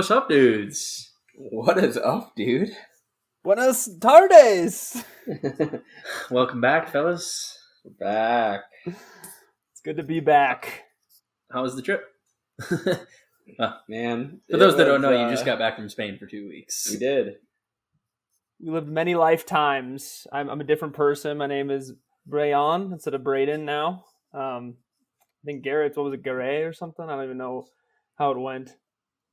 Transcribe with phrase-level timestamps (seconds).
[0.00, 1.12] what's up, dudes?
[1.36, 2.70] What is up, dude?
[3.44, 5.04] Buenas tardes.
[6.30, 7.58] Welcome back, fellas.
[7.84, 8.60] We're back.
[8.86, 10.84] It's good to be back.
[11.52, 12.02] How was the trip?
[13.90, 14.40] Man.
[14.50, 16.24] For those it that don't was, know, you uh, just got back from Spain for
[16.24, 16.88] two weeks.
[16.90, 17.34] We did.
[18.58, 20.26] We lived many lifetimes.
[20.32, 21.36] I'm, I'm a different person.
[21.36, 21.92] My name is
[22.26, 24.06] Brayon instead of Braden now.
[24.32, 24.76] Um,
[25.18, 27.04] I think Garrett's, what was it, Garret or something?
[27.04, 27.66] I don't even know
[28.16, 28.70] how it went.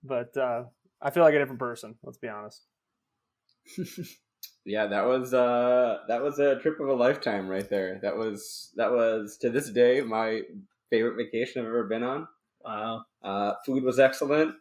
[0.03, 0.63] But uh,
[1.01, 2.63] I feel like a different person, let's be honest.
[4.67, 7.99] Yeah, that was uh that was a trip of a lifetime right there.
[8.01, 10.41] That was that was to this day my
[10.89, 12.27] favorite vacation I've ever been on.
[12.65, 13.05] Wow.
[13.23, 14.55] Uh food was excellent.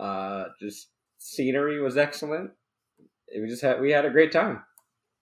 [0.00, 2.50] Uh just scenery was excellent.
[3.28, 4.64] It we just had we had a great time.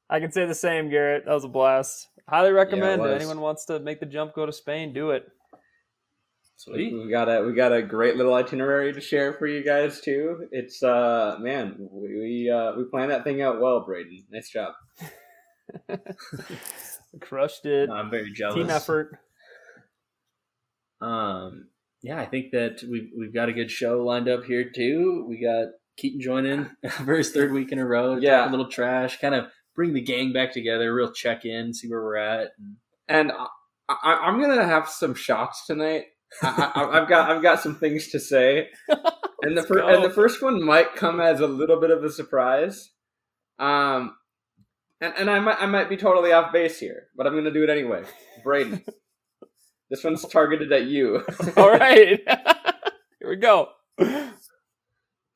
[0.09, 1.27] I can say the same, Garrett.
[1.27, 2.09] That was a blast.
[2.27, 3.05] Highly recommend it.
[3.05, 3.17] was.
[3.17, 5.31] Anyone wants to make the jump, go to Spain, do it.
[6.57, 6.95] Sweet.
[6.95, 10.47] We got a we got a great little itinerary to share for you guys too.
[10.53, 14.25] It's uh man, we we, uh, we planned that thing out well, Braydon.
[14.31, 14.73] Nice job.
[17.21, 17.91] Crushed it.
[17.91, 18.55] I'm very jealous.
[18.55, 19.19] Team effort.
[21.01, 21.69] Um,
[22.03, 25.27] yeah, I think that we've we've got a good show lined up here too.
[25.29, 26.71] We got Keaton joining
[27.05, 28.17] for his third week in a row.
[28.17, 28.49] Yeah.
[28.49, 32.03] a little trash, kind of bring the gang back together, real check in, see where
[32.03, 32.51] we're at.
[32.59, 32.77] And
[33.09, 36.05] And I, I, I'm gonna have some shots tonight.
[36.43, 38.69] I, I've got I've got some things to say,
[39.43, 39.89] and the fir- go.
[39.89, 42.91] and the first one might come as a little bit of a surprise.
[43.59, 44.17] Um,
[45.01, 47.63] and, and I might I might be totally off base here, but I'm gonna do
[47.63, 48.03] it anyway.
[48.43, 48.85] Braydon,
[49.91, 51.25] this one's targeted at you.
[51.57, 52.21] All right.
[52.27, 53.69] Here we go.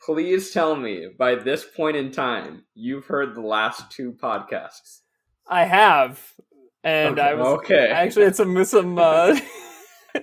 [0.02, 5.00] Please tell me by this point in time you've heard the last two podcasts.
[5.46, 6.32] I have,
[6.82, 7.90] and I was okay.
[7.90, 9.38] I actually had some some uh,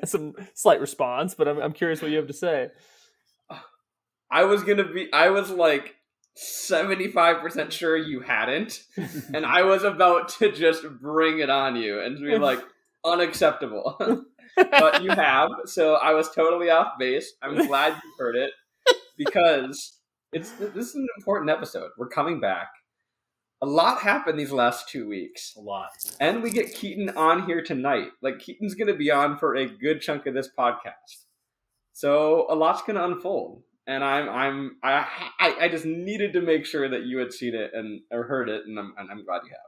[0.05, 2.69] some slight response, but I'm I'm curious what you have to say.
[4.31, 5.11] I was gonna be.
[5.13, 5.95] I was like
[6.35, 8.83] seventy five percent sure you hadn't,
[9.33, 12.59] and I was about to just bring it on you and be like
[13.05, 14.23] unacceptable.
[14.55, 17.33] but you have, so I was totally off base.
[17.41, 18.51] I'm glad you heard it
[19.17, 19.99] because
[20.33, 21.91] it's this is an important episode.
[21.97, 22.69] We're coming back.
[23.61, 25.53] A lot happened these last two weeks.
[25.55, 25.89] a lot.
[26.19, 28.09] And we get Keaton on here tonight.
[28.21, 31.25] Like Keaton's going to be on for a good chunk of this podcast.
[31.93, 33.63] So a lot's going to unfold.
[33.87, 35.05] And I'm I'm I,
[35.39, 38.49] I I just needed to make sure that you had seen it and or heard
[38.49, 39.59] it, and I'm and I'm glad you have.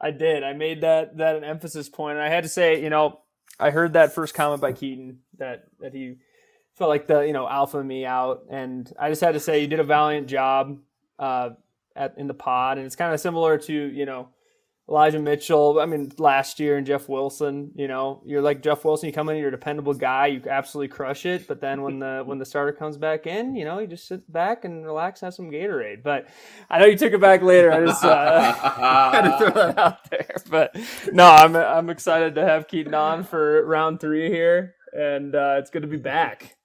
[0.00, 0.42] I did.
[0.42, 1.96] I made that that an emphasis point.
[1.96, 3.20] point, and I had to say, you know,
[3.60, 6.16] I heard that first comment by Keaton that that he
[6.74, 9.66] felt like the you know alpha me out, and I just had to say you
[9.66, 10.78] did a valiant job
[11.18, 11.50] uh,
[11.96, 14.28] at in the pod, and it's kind of similar to you know
[14.88, 15.80] Elijah Mitchell.
[15.80, 17.72] I mean, last year and Jeff Wilson.
[17.74, 19.08] You know, you're like Jeff Wilson.
[19.08, 20.28] You come in, you're a dependable guy.
[20.28, 21.48] You absolutely crush it.
[21.48, 24.30] But then when the when the starter comes back in, you know, you just sit
[24.32, 26.02] back and relax, have some Gatorade.
[26.04, 26.28] But
[26.70, 27.72] I know you took it back later.
[27.72, 28.52] I just uh,
[29.10, 30.36] had to throw that out there.
[30.48, 30.76] But
[31.12, 35.70] no, I'm I'm excited to have Keaton on for round three here, and uh, it's
[35.70, 36.56] good to be back.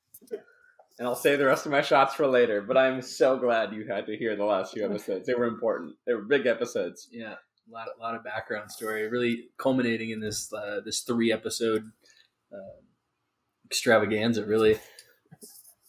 [0.99, 2.61] And I'll save the rest of my shots for later.
[2.61, 5.25] But I'm so glad you had to hear the last few episodes.
[5.25, 5.95] They were important.
[6.05, 7.07] They were big episodes.
[7.11, 11.31] Yeah, a lot, a lot of background story, really culminating in this uh, this three
[11.31, 11.91] episode
[12.53, 12.81] uh,
[13.65, 14.45] extravaganza.
[14.45, 14.79] Really.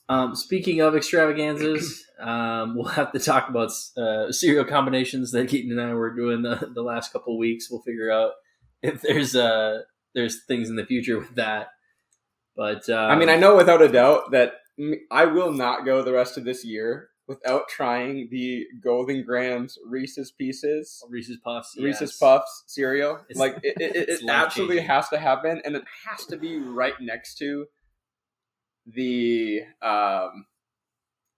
[0.09, 5.71] Um, speaking of extravaganzas, um, we'll have to talk about uh, cereal combinations that Keaton
[5.71, 7.71] and I were doing the, the last couple weeks.
[7.71, 8.33] We'll figure out
[8.83, 9.83] if there's uh,
[10.15, 11.69] there's things in the future with that.
[12.55, 14.55] But uh, I mean, I know without a doubt that
[15.11, 20.33] I will not go the rest of this year without trying the Golden Grahams Reese's
[20.33, 22.19] Pieces, Reese's Puffs, Reese's yes.
[22.19, 23.17] Puffs cereal.
[23.29, 26.59] It's- like it, it, it, it absolutely has to happen, and it has to be
[26.59, 27.67] right next to
[28.87, 30.47] the um,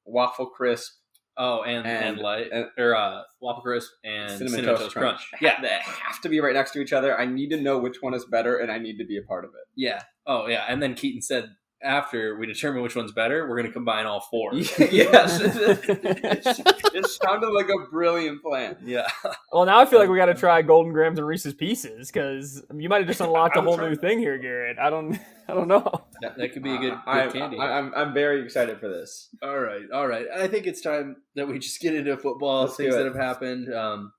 [0.04, 0.92] waffle crisp
[1.36, 5.20] Oh, and and, And- light and- or uh, waffle crisp and cinnamon, toast, crunch.
[5.40, 7.18] Yeah, they have to be right next to each other.
[7.18, 9.44] I need to know which one is better, and I need to be a part
[9.44, 9.66] of it.
[9.74, 10.02] yeah.
[10.26, 10.64] Oh, yeah.
[10.68, 11.50] And then Keaton said
[11.84, 14.54] after we determine which one's better, we're going to combine all four.
[14.54, 15.54] yes, it,
[16.94, 18.76] it sounded like a brilliant plan.
[18.84, 19.06] Yeah.
[19.52, 22.62] Well, now I feel like we got to try Golden Grahams and Reese's Pieces because
[22.74, 24.78] you might have just unlocked a I'm whole trying- new thing here, Garrett.
[24.78, 26.06] I don't, I don't know.
[26.22, 27.58] That, that could be a good, good I, candy.
[27.58, 29.28] I, I'm I'm very excited for this.
[29.42, 29.82] all right.
[29.92, 30.26] All right.
[30.34, 33.72] I think it's time that we just get into football, Let's things that have happened.
[33.72, 34.12] Um,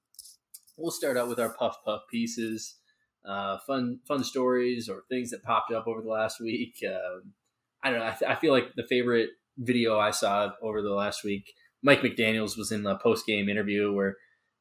[0.77, 2.75] we'll start out with our puff puff pieces.
[3.27, 6.75] Uh, fun, fun stories or things that popped up over the last week.
[6.87, 7.33] Um,
[7.85, 8.07] I don't know.
[8.07, 11.53] I, th- I feel like the favorite video I saw over the last week,
[11.83, 14.15] Mike McDaniel's was in the post game interview where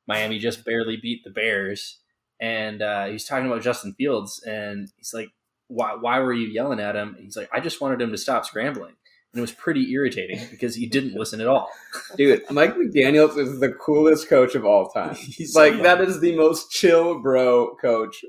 [0.07, 2.01] Miami just barely beat the Bears,
[2.39, 5.31] and uh, he's talking about Justin Fields, and he's like,
[5.69, 5.97] "Why?
[5.99, 8.95] Why were you yelling at him?" He's like, "I just wanted him to stop scrambling."
[9.35, 11.69] and it was pretty irritating because he didn't listen at all.
[12.17, 15.15] Dude, Mike McDaniels is the coolest coach of all time.
[15.17, 18.25] He's like so that is the most chill bro coach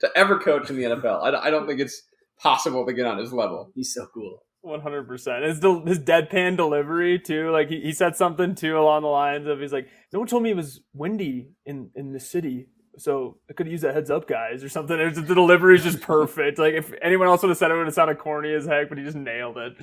[0.00, 1.22] to ever coach in the NFL.
[1.22, 2.02] I, I don't think it's
[2.40, 3.70] possible to get on his level.
[3.74, 4.42] He's so cool.
[4.62, 5.44] One hundred percent.
[5.44, 7.50] His del- his deadpan delivery too.
[7.52, 10.42] Like he, he said something too along the lines of he's like, no one told
[10.42, 12.66] me it was windy in in the city,
[12.98, 14.98] so I could use that heads up, guys, or something.
[14.98, 16.58] It's, the delivery is just perfect.
[16.58, 18.88] like if anyone else would have said it, it would have sounded corny as heck,
[18.88, 19.74] but he just nailed it.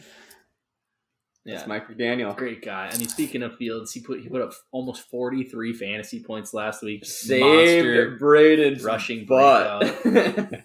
[1.46, 2.36] Yeah, It's Mike McDaniel.
[2.36, 2.90] great guy.
[2.94, 6.54] I mean, speaking of Fields, he put he put up almost forty three fantasy points
[6.54, 7.06] last week.
[7.06, 8.18] Saved Monster.
[8.20, 9.82] Braydon's rushing butt.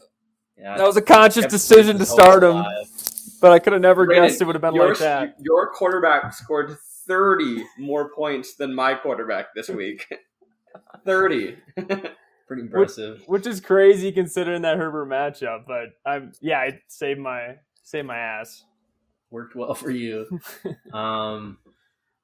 [0.60, 2.86] Yeah, That was a conscious decision to start him, alive.
[3.40, 5.36] but I could have never Brandon, guessed it would have been your, like that.
[5.40, 6.76] your quarterback scored
[7.06, 10.06] 30 more points than my quarterback this week.
[11.04, 11.56] 30.
[12.48, 13.22] Pretty impressive.
[13.26, 18.16] Which is crazy considering that Herbert matchup, but I'm yeah, I saved my saved my
[18.16, 18.64] ass.
[19.30, 20.26] Worked well for you.
[20.94, 21.58] Um,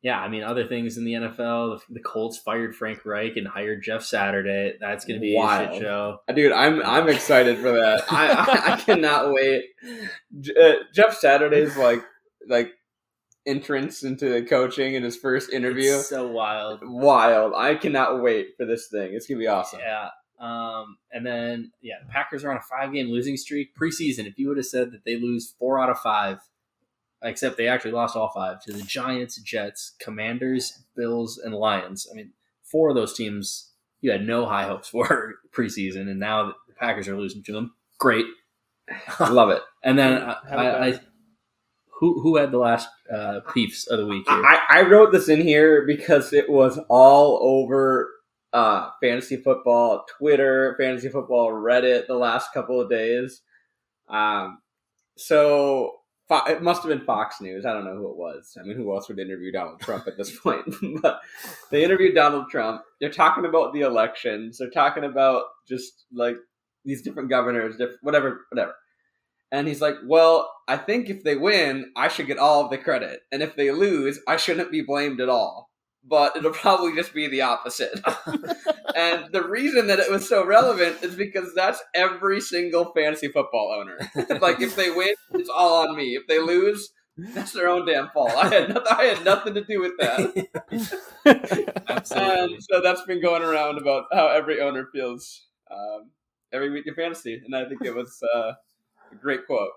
[0.05, 3.49] yeah, I mean, other things in the NFL, the, the Colts fired Frank Reich and
[3.49, 4.75] hired Jeff Saturday.
[4.79, 6.19] That's going to be a shit show.
[6.33, 8.05] Dude, I'm I'm excited for that.
[8.13, 9.65] I, I, I cannot wait.
[10.61, 12.05] Uh, Jeff Saturday's like
[12.47, 12.73] like
[13.47, 15.95] entrance into the coaching in his first interview.
[15.95, 16.81] It's so wild.
[16.83, 17.55] Wild.
[17.57, 19.15] I cannot wait for this thing.
[19.15, 19.81] It's gonna be awesome.
[19.81, 20.11] Yeah.
[20.39, 24.27] Um, and then yeah, the Packers are on a five game losing streak preseason.
[24.27, 26.41] If you would have said that they lose four out of five,
[27.25, 32.07] except they actually lost all five to the Giants, Jets, Commanders, Bills, and Lions.
[32.11, 32.33] I mean,
[32.63, 37.09] four of those teams you had no high hopes for preseason, and now the Packers
[37.09, 37.75] are losing to them.
[37.99, 38.27] Great.
[39.21, 39.63] Love it.
[39.83, 41.01] And then I, I, I
[41.99, 44.43] who who had the last uh, Peeps of the week here?
[44.45, 48.11] I, I wrote this in here because it was all over
[48.53, 53.41] uh, fantasy football Twitter, fantasy football Reddit the last couple of days.
[54.09, 54.59] Um,
[55.17, 55.93] so
[56.29, 57.67] Fo- it must have been Fox News.
[57.67, 58.57] I don't know who it was.
[58.59, 60.75] I mean, who else would interview Donald Trump at this point?
[61.03, 61.21] but
[61.71, 62.83] they interviewed Donald Trump.
[63.01, 64.59] They're talking about the elections.
[64.59, 66.37] They're talking about just like
[66.85, 68.75] these different governors, diff- whatever, whatever.
[69.53, 72.79] And he's like, "Well, I think if they win, I should get all of the
[72.79, 75.71] credit, and if they lose, I shouldn't be blamed at all.
[76.07, 77.99] But it'll probably just be the opposite."
[78.95, 83.75] and the reason that it was so relevant is because that's every single fantasy football
[83.81, 83.99] owner.
[84.41, 86.15] like, if they win, it's all on me.
[86.15, 88.33] If they lose, that's their own damn fault.
[88.33, 90.49] I had nothing, I had nothing to do with that.
[91.89, 92.55] Absolutely.
[92.55, 96.11] And so that's been going around about how every owner feels um,
[96.53, 98.53] every week in fantasy, and I think it was uh,
[99.13, 99.71] a great quote.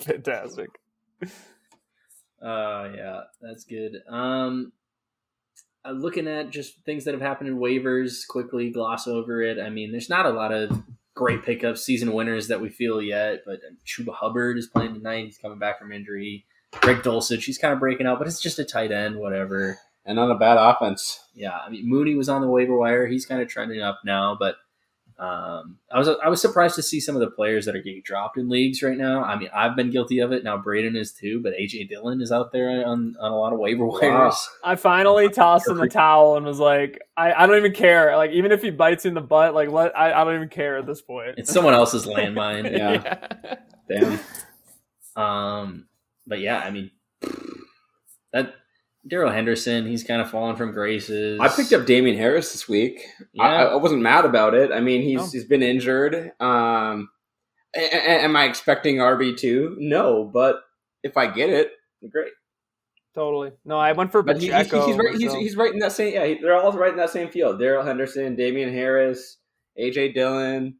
[0.00, 0.68] Fantastic.
[2.42, 3.96] Uh, yeah, that's good.
[4.08, 4.72] Um,
[5.84, 9.58] uh, looking at just things that have happened in waivers, quickly gloss over it.
[9.58, 10.82] I mean, there's not a lot of
[11.14, 15.26] great pickups, season winners that we feel yet, but um, Chuba Hubbard is playing tonight.
[15.26, 16.46] He's coming back from injury.
[16.72, 19.78] Greg Dulcich, he's kind of breaking out, but it's just a tight end, whatever.
[20.04, 21.20] And on a bad offense.
[21.34, 23.06] Yeah, I mean, Mooney was on the waiver wire.
[23.06, 24.56] He's kind of trending up now, but
[25.20, 28.00] um, I was I was surprised to see some of the players that are getting
[28.02, 29.22] dropped in leagues right now.
[29.22, 30.42] I mean, I've been guilty of it.
[30.44, 33.58] Now Braydon is too, but AJ Dillon is out there on, on a lot of
[33.58, 34.48] waiver wires.
[34.64, 38.16] I finally tossed in the towel and was like, I, I don't even care.
[38.16, 40.78] Like even if he bites in the butt, like let I, I don't even care
[40.78, 41.34] at this point.
[41.36, 42.70] It's someone else's landmine.
[42.80, 43.56] Yeah.
[43.90, 44.20] Damn.
[45.16, 45.88] Um,
[46.26, 46.92] but yeah, I mean
[48.32, 48.54] that
[49.08, 51.40] Darrell Henderson, he's kind of fallen from graces.
[51.40, 53.02] I picked up Damien Harris this week.
[53.32, 53.42] Yeah.
[53.44, 54.70] I, I wasn't mad about it.
[54.72, 55.26] I mean, he's No.
[55.26, 56.32] he's been injured.
[56.38, 57.08] Um,
[57.74, 59.76] a- a- am I expecting RB two?
[59.78, 60.60] No, but
[61.02, 61.72] if I get it,
[62.10, 62.32] great.
[63.14, 63.52] Totally.
[63.64, 65.14] No, I went for But he, he's, he's right.
[65.16, 66.12] He's, so- he's right in that same.
[66.14, 67.58] Yeah, they're all right in that same field.
[67.58, 69.38] Darrell Henderson, Damien Harris,
[69.78, 70.76] AJ Dillon.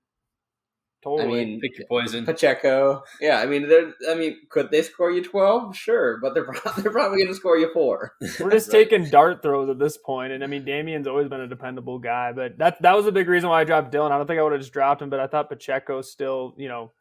[1.02, 1.40] Totally.
[1.40, 2.26] I mean, pick your poison.
[2.26, 3.02] Pacheco.
[3.22, 3.94] Yeah, I mean, they're.
[4.10, 5.74] I mean, could they score you twelve?
[5.74, 8.12] Sure, but they're pro- they're probably going to score you four.
[8.38, 8.88] We're just Right.
[8.90, 12.32] taking dart throws at this point, and I mean, Damien's always been a dependable guy,
[12.32, 14.12] but that that was a big reason why I dropped Dillon.
[14.12, 16.68] I don't think I would have just dropped him, but I thought Pacheco still, you
[16.68, 16.92] know,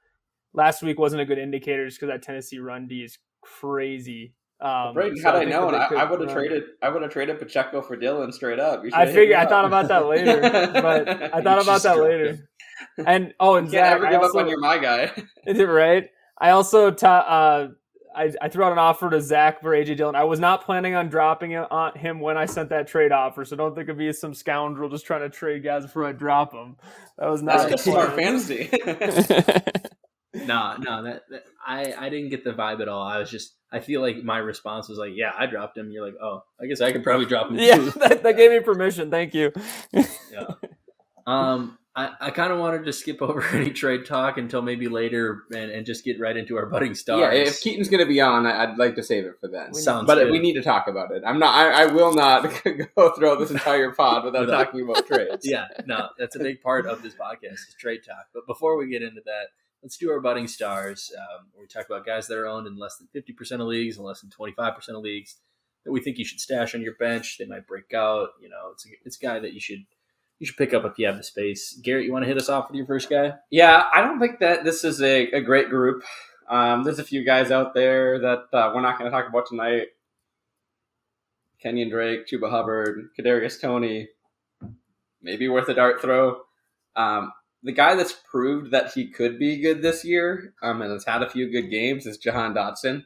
[0.53, 4.33] last week wasn't a good indicator just because that Tennessee run D is crazy.
[4.61, 6.63] Um, Braydon, so had I think that known, I, I would have traded.
[6.81, 8.83] I would have traded Pacheco for Dillon straight up.
[8.83, 12.01] You I figured me I thought about that later, but I thought about that dropped
[12.01, 12.49] later.
[13.05, 15.11] And oh, and You can't Zach, ever give also, up you're my guy.
[15.47, 16.09] Is it right?
[16.37, 17.67] I also ta- uh,
[18.15, 20.15] I, I threw out an offer to Zach for AJ Dillon.
[20.15, 23.45] I was not planning on dropping it on him when I sent that trade offer,
[23.45, 26.11] so don't think of me as some scoundrel just trying to trade guys before I
[26.11, 26.75] drop them.
[27.17, 27.59] That was not.
[27.59, 28.69] That's just smart fantasy.
[30.33, 33.01] No, no, that, that I I didn't get the vibe at all.
[33.07, 35.91] I was just I feel like my response was like, yeah, I dropped him.
[35.91, 37.91] You're like, oh, I guess I could probably drop him yeah, too.
[37.99, 39.09] that, that gave me permission.
[39.11, 39.51] Thank you.
[41.27, 45.43] Um, I, I kind of wanted to skip over any trade talk until maybe later
[45.51, 47.19] and, and just get right into our budding stars.
[47.21, 49.73] Yeah, if Keaton's going to be on, I- I'd like to save it for then.
[49.73, 50.31] Sounds but good.
[50.31, 51.21] we need to talk about it.
[51.25, 51.53] I'm not.
[51.53, 52.43] I, I will not
[52.95, 55.47] go through this entire pod without Without- talking about trades.
[55.47, 58.25] yeah, no, that's a big part of this podcast is trade talk.
[58.33, 59.47] But before we get into that,
[59.83, 61.11] let's do our budding stars.
[61.17, 63.97] Um, we talk about guys that are owned in less than fifty percent of leagues
[63.97, 65.37] and less than twenty five percent of leagues
[65.85, 67.37] that we think you should stash on your bench.
[67.37, 68.29] They might break out.
[68.41, 69.85] You know, it's a, it's a guy that you should
[70.39, 71.79] you should pick up if you have the space.
[71.83, 73.33] Garrett, you want to hit us off with your first guy?
[73.51, 76.03] Yeah, I don't think that this is a, a great group.
[76.49, 79.47] Um, there's a few guys out there that uh, we're not going to talk about
[79.47, 79.87] tonight.
[81.61, 84.07] Kenyon Drake, Chuba Hubbard, Kadarius Toney,
[85.21, 86.37] maybe worth a dart throw.
[86.95, 91.05] Um, the guy that's proved that he could be good this year um, and has
[91.05, 93.03] had a few good games is Jahan Dotson.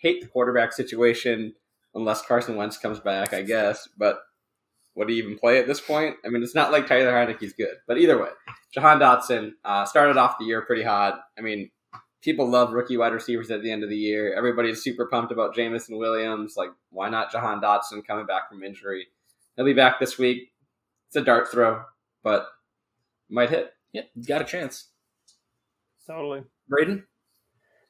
[0.00, 1.54] Hate the quarterback situation
[1.94, 3.88] unless Carson Wentz comes back, I guess.
[3.96, 4.20] But
[4.94, 6.16] would he even play at this point?
[6.24, 7.76] I mean, it's not like Tyler Heinicke's good.
[7.86, 8.28] But either way,
[8.72, 11.20] Jahan Dotson uh, started off the year pretty hot.
[11.38, 11.70] I mean,
[12.22, 14.34] people love rookie wide receivers at the end of the year.
[14.34, 16.54] Everybody's super pumped about Jameson Williams.
[16.56, 19.08] Like, why not Jahan Dotson coming back from injury?
[19.56, 20.52] He'll be back this week.
[21.08, 21.82] It's a dart throw,
[22.22, 22.46] but
[23.32, 23.72] might hit.
[23.92, 24.88] Yeah, he's got a chance.
[26.06, 26.42] Totally.
[26.68, 27.04] Braydon?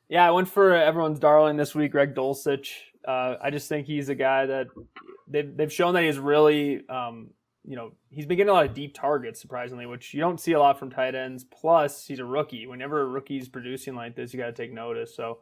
[0.08, 2.70] Yeah, I went for everyone's darling this week, Greg Dulcich.
[3.06, 4.66] Uh, I just think he's a guy that
[5.26, 7.30] they've they've shown that he's really, um,
[7.64, 10.52] you know, he's been getting a lot of deep targets, surprisingly, which you don't see
[10.52, 11.44] a lot from tight ends.
[11.44, 12.66] Plus, he's a rookie.
[12.66, 15.16] Whenever a rookie's producing like this, you got to take notice.
[15.16, 15.38] So,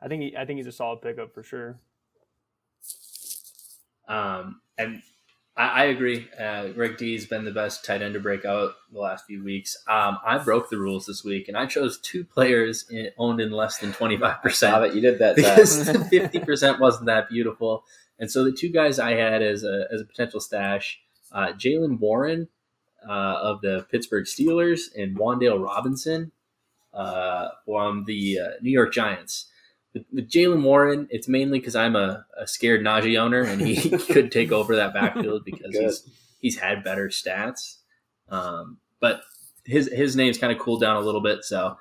[0.00, 1.80] I think he, I think he's a solid pickup for sure.
[4.08, 5.02] Um, and
[5.56, 6.28] I, I agree.
[6.38, 9.44] Uh, Greg D has been the best tight end to break out the last few
[9.44, 9.76] weeks.
[9.88, 13.50] Um, I broke the rules this week, and I chose two players in, owned in
[13.50, 15.36] less than twenty five Saw percent that you did that.
[15.36, 17.84] Because fifty percent wasn't that beautiful.
[18.18, 21.00] And so the two guys I had as a as a potential stash,
[21.32, 22.48] uh, Jalen Warren
[23.08, 26.32] uh, of the Pittsburgh Steelers and Wan'Dale Robinson
[26.94, 29.46] uh, from the uh, New York Giants.
[29.94, 33.98] With, with Jalen Warren, it's mainly because I'm a, a scared Najee owner, and he
[34.12, 35.82] could take over that backfield because Good.
[35.82, 36.08] he's
[36.40, 37.76] he's had better stats.
[38.28, 39.22] Um, but
[39.64, 41.76] his his name's kind of cooled down a little bit, so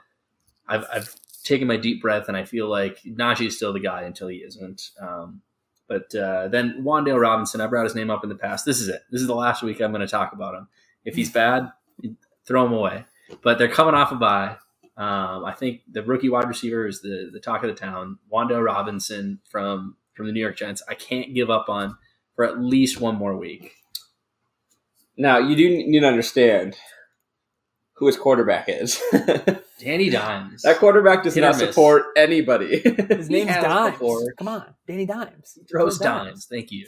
[0.68, 4.04] I've I've taken my deep breath, and I feel like Najee is still the guy
[4.04, 4.92] until he isn't.
[5.02, 5.42] Um,
[5.88, 8.66] but uh, then Wan'Dale Robinson, I brought his name up in the past.
[8.66, 9.02] This is it.
[9.12, 10.70] This is the last week I'm going to talk about him.
[11.04, 11.70] If he's bad,
[12.46, 13.04] throw him away.
[13.42, 14.56] But they're coming off a bye.
[14.98, 18.20] Um, I think the rookie wide receiver is the, the talk of the town.
[18.32, 20.84] Wan'Dale Robinson from from the New York Giants.
[20.90, 21.96] I can't give up on
[22.36, 23.74] for at least one more week.
[25.18, 26.76] Now you do need to understand
[27.96, 29.02] who his quarterback is.
[29.80, 30.62] Danny Dimes.
[30.64, 32.80] that quarterback does Hit not support anybody.
[33.10, 33.94] His He name's has Dimes.
[33.94, 34.34] before.
[34.38, 35.54] Come on, Danny Dimes.
[35.56, 36.46] He throws Throw dimes.
[36.50, 36.88] Thank you.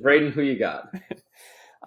[0.00, 0.88] Braydon, who you got?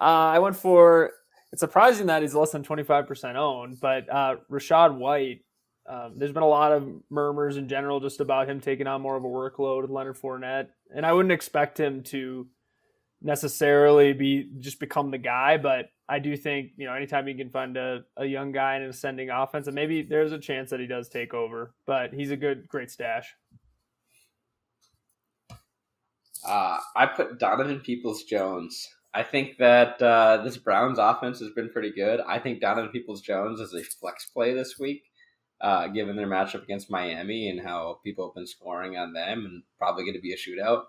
[0.00, 1.12] I went for.
[1.56, 5.40] It's surprising that he's less than twenty five percent owned, but uh, Rachaad White.
[5.88, 9.16] Um, there's been a lot of murmurs in general just about him taking on more
[9.16, 12.46] of a workload with Leonard Fournette, and I wouldn't expect him to
[13.22, 17.48] necessarily be just become the guy, but I do think you know anytime you can
[17.48, 20.80] find a, a young guy in an ascending offense, and maybe there's a chance that
[20.80, 23.34] he does take over, but he's a good, great stash.
[26.46, 28.86] Uh, I put Donovan Peoples Jones.
[29.16, 32.20] I think that uh, this Browns offense has been pretty good.
[32.20, 35.04] I think Donovan Peoples Jones is a flex play this week,
[35.62, 39.62] uh, given their matchup against Miami and how people have been scoring on them, and
[39.78, 40.82] probably going to be a shootout.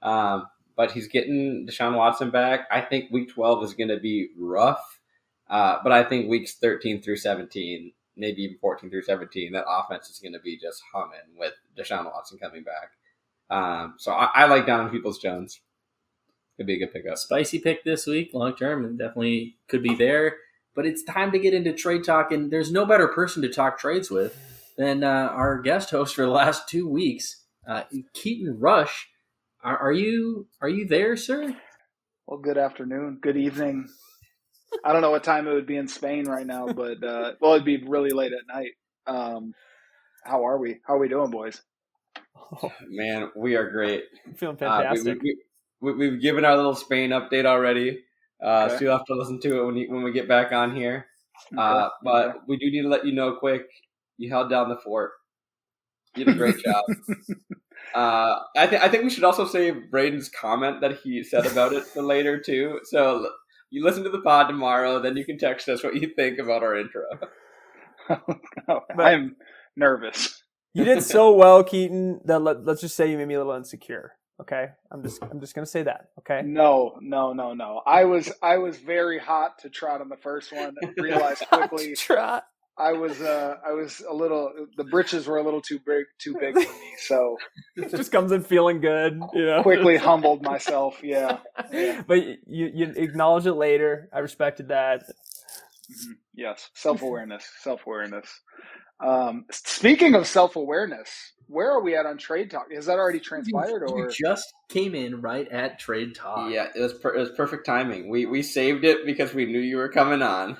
[0.00, 2.60] Um, but he's getting Deshaun Watson back.
[2.70, 5.00] I think Week 12 is going to be rough,
[5.50, 10.08] uh, but I think weeks 13 through 17, maybe even 14 through 17, that offense
[10.08, 12.92] is going to be just humming with Deshaun Watson coming back.
[13.50, 15.60] Um, so I, I like Donovan Peoples Jones.
[16.56, 17.18] Could be a good pickup.
[17.18, 20.36] Spicy pick this week, long term, and definitely could be there.
[20.74, 23.78] But it's time to get into trade talk, and there's no better person to talk
[23.78, 24.36] trades with
[24.76, 27.82] than uh, our guest host for the last two weeks, uh,
[28.12, 29.08] Keaton Rush.
[29.62, 31.56] Are, are you are you there, sir?
[32.26, 33.88] Well, good afternoon, good evening.
[34.84, 37.54] I don't know what time it would be in Spain right now, but uh, well,
[37.54, 38.72] it'd be really late at night.
[39.06, 39.54] Um,
[40.24, 40.80] how are we?
[40.86, 41.62] How are we doing, boys?
[42.88, 44.04] Man, we are great.
[44.26, 45.22] I'm feeling Uh, we, fantastic.
[45.22, 45.36] we,
[45.84, 48.00] we, we've given our little Spain update already.
[48.42, 48.76] Uh, Okay.
[48.76, 51.06] So you'll have to listen to it when you, when we get back on here.
[51.56, 53.66] Uh, but we do need to let you know quick.
[54.18, 55.12] You held down the fort.
[56.16, 56.84] You did a great job.
[57.94, 61.72] Uh, I think I think we should also save Braydon's comment that he said about
[61.72, 62.80] it for later too.
[62.84, 63.30] So l-
[63.70, 66.62] you listen to the pod tomorrow, then you can text us what you think about
[66.62, 67.02] our intro.
[68.98, 69.36] I'm
[69.76, 70.42] nervous.
[70.72, 73.52] You did so well, Keaton, that let, let's just say you made me a little
[73.54, 74.12] insecure.
[74.40, 76.08] Okay, I'm just I'm just gonna say that.
[76.18, 76.42] Okay.
[76.44, 77.82] No, no, no, no.
[77.86, 80.74] I was I was very hot to trot on the first one.
[80.98, 82.44] Realized quickly Trot.
[82.76, 86.34] I was uh I was a little the britches were a little too big too
[86.40, 86.94] big for me.
[86.98, 87.36] So
[87.90, 89.20] just comes in feeling good.
[89.34, 89.62] You know.
[89.62, 91.00] quickly humbled myself.
[91.00, 91.38] Yeah.
[91.72, 92.02] yeah.
[92.04, 94.08] But you you acknowledge it later.
[94.12, 95.04] I respected that.
[95.04, 96.14] Mhm.
[96.34, 98.26] Yes, self awareness, self awareness.
[98.98, 102.72] Um, speaking of self awareness, where are we at on trade talk?
[102.72, 106.50] Has that already transpired, You or just came in right at trade talk.
[106.50, 108.08] Yeah, it was per- it was perfect timing.
[108.08, 110.56] We we saved it because we knew you were coming on.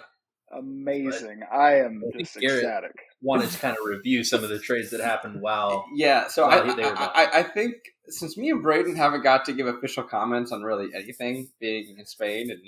[0.53, 1.41] amazing?
[1.53, 2.93] I am I just Garrett- ecstatic.
[3.23, 6.71] Wanted to kind of review some of the trades that happened while Yeah, so Well,
[6.71, 7.75] I, they were I, I I think
[8.09, 12.05] since me and Braydon haven't got to give official comments on really anything, being in
[12.07, 12.61] Spain and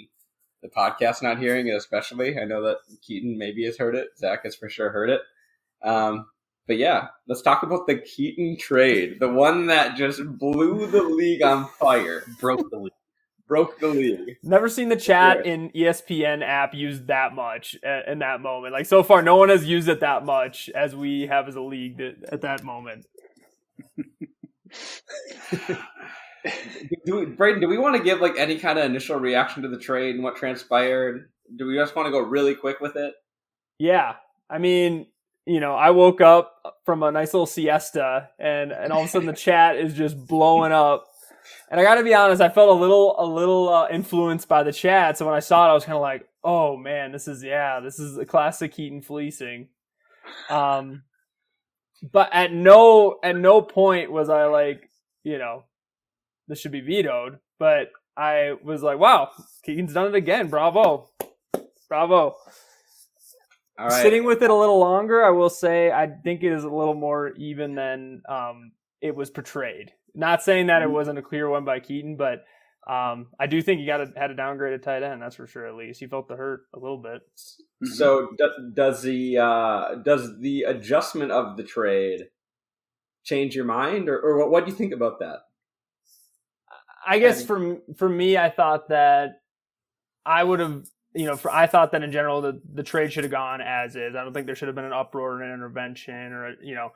[0.62, 4.08] the podcast not hearing it, especially, I know that Keaton maybe has heard it.
[4.16, 5.20] Zach has for sure heard it.
[5.82, 6.26] Um,
[6.66, 11.42] but yeah, let's talk about the Keaton trade, the one that just blew the league
[11.42, 12.92] on fire, broke the league.
[13.46, 14.37] broke the league.
[14.42, 15.52] Never seen the chat Yeah.
[15.52, 18.73] in ESPN app used that much at, in that moment.
[18.73, 21.61] Like so far, no one has used it that much as we have as a
[21.61, 23.06] league that, at that moment.
[27.04, 29.68] Do we, Braydon, do we want to give like any kind of initial reaction to
[29.68, 31.28] the trade and what transpired?
[31.56, 33.14] Do we just want to go really quick with it?
[33.78, 34.14] Yeah,
[34.49, 35.06] I mean,
[35.46, 39.08] you know, I woke up from a nice little siesta, and and all of a
[39.08, 41.06] sudden the chat is just blowing up.
[41.70, 44.64] And I got to be honest, I felt a little a little uh, influenced by
[44.64, 45.16] the chat.
[45.16, 47.80] So when I saw it, I was kind of like, "Oh man, this is yeah,
[47.80, 49.68] this is a classic Keaton fleecing."
[50.50, 51.04] Um,
[52.12, 54.90] but at no at no point was I like,
[55.22, 55.62] you know,
[56.48, 57.38] this should be vetoed.
[57.58, 59.30] But I was like, "Wow,
[59.62, 60.48] Keaton's done it again!
[60.48, 61.08] Bravo,
[61.88, 62.36] bravo!"
[63.78, 64.02] All right.
[64.02, 66.95] Sitting with it a little longer, I will say I think it is a little
[66.95, 69.92] more even than um, it was portrayed.
[70.14, 70.95] Not saying that it Mm-hmm.
[70.95, 72.45] wasn't a clear one by Keaton, but
[72.90, 75.20] um, I do think he got to had a downgraded tight end.
[75.20, 75.66] That's for sure.
[75.66, 77.20] At least he felt the hurt a little bit.
[77.85, 78.29] So
[78.74, 82.29] does the uh, does the adjustment of the trade
[83.24, 85.40] change your mind, or, or what, what do you think about that?
[87.07, 89.40] I guess for for me, I thought that
[90.24, 90.85] I would have,
[91.16, 93.96] you know, for I thought that in general the the trade should have gone as
[93.96, 94.14] is.
[94.14, 96.92] I don't think there should have been an uproar and an intervention or you know,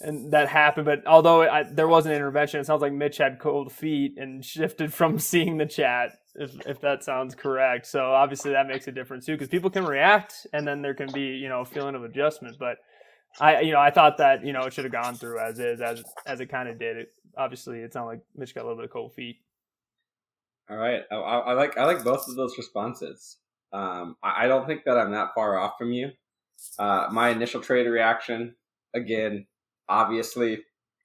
[0.00, 0.86] and that happened.
[0.86, 4.44] But although I, there was an intervention, it sounds like Mitch had cold feet and
[4.44, 6.18] shifted from seeing the chat.
[6.34, 9.84] If if that sounds correct, so obviously that makes a difference too, because people can
[9.84, 12.56] react, and then there can be you know a feeling of adjustment.
[12.58, 12.78] But
[13.40, 15.80] I you know I thought that you know it should have gone through as is
[15.80, 16.96] as as it kind of did.
[16.96, 19.36] It obviously it sounded like Mitch got a little bit of cold feet.
[20.70, 23.36] All right, I I like I like both of those responses.
[23.74, 26.12] Um, I, don't think that I'm that far off from you.
[26.78, 28.54] Uh, my initial trade reaction,
[28.94, 29.46] again,
[29.88, 30.60] obviously,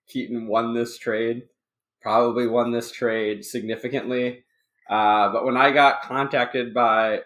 [0.08, 1.44] Keaton won this trade,
[2.00, 4.44] probably won this trade significantly.
[4.88, 7.22] Uh, but when I got contacted by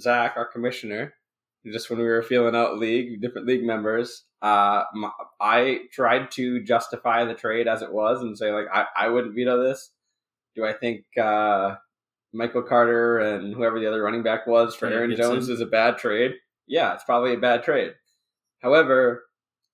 [0.00, 1.14] Zach, our commissioner,
[1.64, 6.60] just when we were feeling out league, different league members, uh, my, I tried to
[6.64, 9.90] justify the trade as it was and say like I, I wouldn't veto this.
[10.56, 11.76] Do I think uh,
[12.32, 15.30] Michael Carter and whoever the other running back was for Aaron Gibson.
[15.32, 16.32] Jones is a bad trade?
[16.66, 17.92] Yeah, it's probably a bad trade.
[18.60, 19.24] However,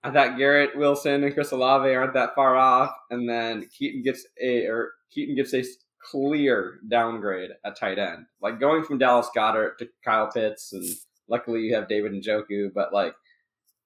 [0.02, 4.26] I thought Garrett Wilson and Chris Olave aren't that far off, and then Keaton gets
[4.40, 5.64] a or Keaton gets a
[6.02, 8.26] clear downgrade at tight end.
[8.40, 10.84] Like going from Dallas Goedert to Kyle Pitts, and
[11.28, 13.14] luckily you have David and Njoku, but like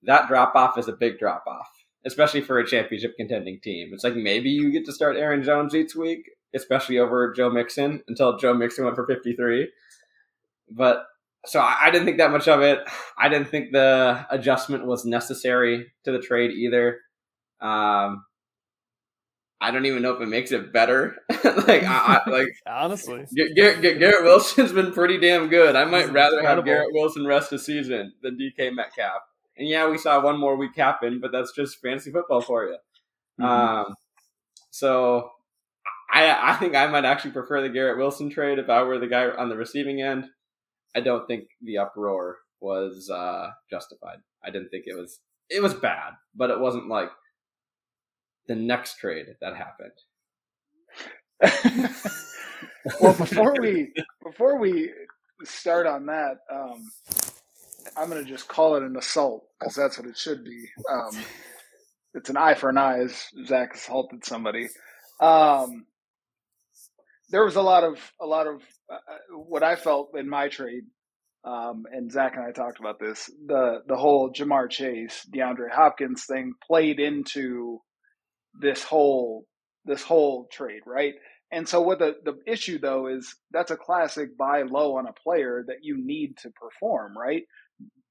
[0.02, 1.68] that drop off is a big drop off,
[2.04, 3.90] especially for a championship contending team.
[3.92, 8.02] It's like maybe you get to start Aaron Jones each week, especially over Joe Mixon
[8.08, 9.68] until Joe Mixon went for 53.
[10.70, 11.04] But
[11.46, 12.80] so I, I didn't think that much of it.
[13.18, 17.00] I didn't think the adjustment was necessary to the trade either.
[17.60, 18.24] Um,
[19.60, 21.16] I don't even know if it makes it better.
[21.44, 25.74] like, I, I, like Honestly, Gar- Gar- Gar- Garrett Wilson's been pretty damn good.
[25.74, 26.64] I might He's rather have.
[26.64, 29.22] Garrett Wilson rest the season than DK Metcalf.
[29.56, 32.76] And yeah, we saw one more week happen, but that's just fantasy football for you.
[33.40, 33.44] Mhm.
[33.44, 33.94] Um,
[34.70, 35.30] so
[36.10, 39.06] I I think I might actually prefer the Garrett Wilson trade if I were the
[39.06, 40.26] guy on the receiving end.
[40.96, 44.18] I don't think the uproar was uh, justified.
[44.44, 47.10] I didn't think it was it was bad, but it wasn't like
[48.46, 49.92] the next trade that happened.
[53.00, 53.92] well, before we
[54.24, 54.90] before we
[55.44, 56.90] start on that, um,
[57.96, 60.68] I'm going to just call it an assault because that's what it should be.
[60.90, 61.10] Um,
[62.14, 64.68] it's an eye for an eye, as Zach assaulted somebody.
[65.20, 65.86] Um,
[67.30, 68.96] there was a lot of a lot of uh,
[69.36, 70.84] what I felt in my trade,
[71.44, 73.30] um, and Zach and I talked about this.
[73.46, 77.80] The the whole Ja'Marr Chase, DeAndre Hopkins thing played into
[78.60, 79.44] this whole
[79.84, 81.14] this whole trade, right?
[81.50, 85.12] And so what the, the issue though is that's a classic buy low on a
[85.12, 87.42] player that you need to perform, right?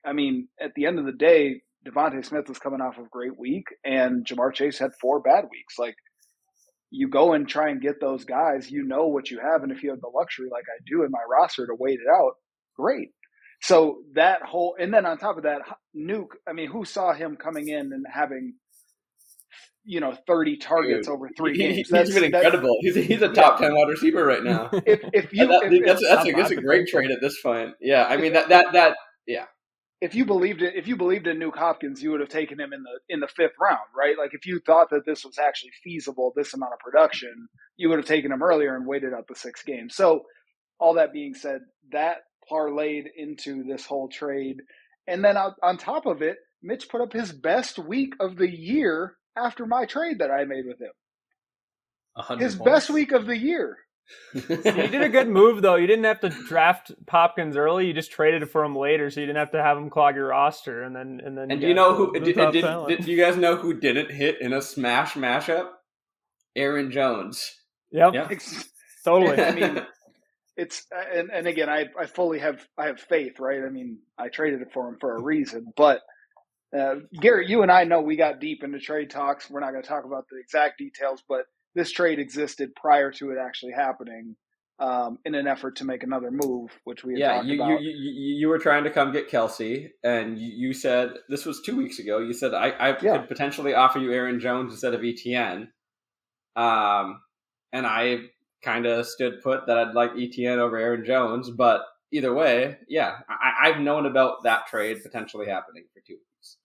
[0.06, 3.10] I mean, at the end of the day, DeVonta Smith was coming off of a
[3.10, 5.76] great week and Ja'Marr Chase had four bad weeks.
[5.78, 5.96] Like
[6.90, 9.64] you go and try and get those guys, you know what you have.
[9.64, 12.10] And if you have the luxury like I do in my roster to wait it
[12.10, 12.34] out,
[12.76, 13.10] great.
[13.62, 15.62] So that whole, and then on top of that,
[15.96, 18.54] Nuke, I mean, who saw him coming in and having
[19.88, 21.88] you know, 30 targets Dude, over three games.
[21.90, 22.76] That's, he's been incredible.
[22.82, 23.70] He's, he's a top yeah.
[23.70, 24.70] 10 wide receiver right now.
[24.86, 27.72] If, if you, that, if, that's, that's, a, that's a great trade at this point.
[27.80, 28.04] Yeah.
[28.04, 29.46] I mean, that, that, that, yeah.
[30.00, 32.72] If you believed it, if you believed in Nuke Hopkins, you would have taken him
[32.74, 34.16] in the in the fifth round, right?
[34.18, 37.98] Like if you thought that this was actually feasible, this amount of production, you would
[37.98, 39.96] have taken him earlier and waited out the six games.
[39.96, 40.26] So,
[40.80, 42.18] all that being said, that
[42.52, 44.58] parlayed into this whole trade,
[45.08, 48.50] and then on, on top of it, Mitch put up his best week of the
[48.50, 50.92] year after my trade that I made with him.
[52.40, 52.72] His points.
[52.72, 53.78] best week of the year.
[54.34, 55.76] So you did a good move though.
[55.76, 57.88] You didn't have to draft Popkins early.
[57.88, 60.28] You just traded for him later, so you didn't have to have him clog your
[60.28, 60.84] roster.
[60.84, 61.52] And then and then.
[61.52, 62.14] And do you know who?
[62.14, 65.70] Did, did, did, do you guys know who didn't hit in a smash mashup?
[66.56, 67.54] Aaron Jones.
[67.92, 68.14] Yep.
[68.14, 68.30] Yeah.
[69.06, 69.42] totally.
[69.42, 69.86] I mean,
[70.58, 73.62] it's and and again, I I fully have I have faith, right?
[73.64, 76.02] I mean, I traded it for him for a reason, but
[76.78, 79.50] uh, Garrett, you and I know we got deep into trade talks.
[79.50, 81.46] We're not going to talk about the exact details, but
[81.78, 84.36] this trade existed prior to it actually happening
[84.80, 88.48] um, in an effort to make another move, which we yeah, you, you, you, you,
[88.48, 92.20] were trying to come get Kelce, and you, said this was two weeks ago.
[92.20, 93.18] You said I, I yeah.
[93.18, 95.68] could potentially offer you Aaron Jones instead of ETN,
[96.56, 97.22] um,
[97.72, 98.22] and I
[98.64, 103.18] kind of stood put that I'd like ETN over Aaron Jones, but either way, yeah,
[103.30, 106.58] I, I've known about that trade potentially happening for two weeks.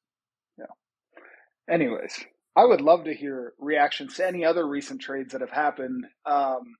[0.58, 1.74] Yeah.
[1.74, 6.04] anyways, I would love to hear reactions to any other recent trades that have happened.
[6.26, 6.76] Um,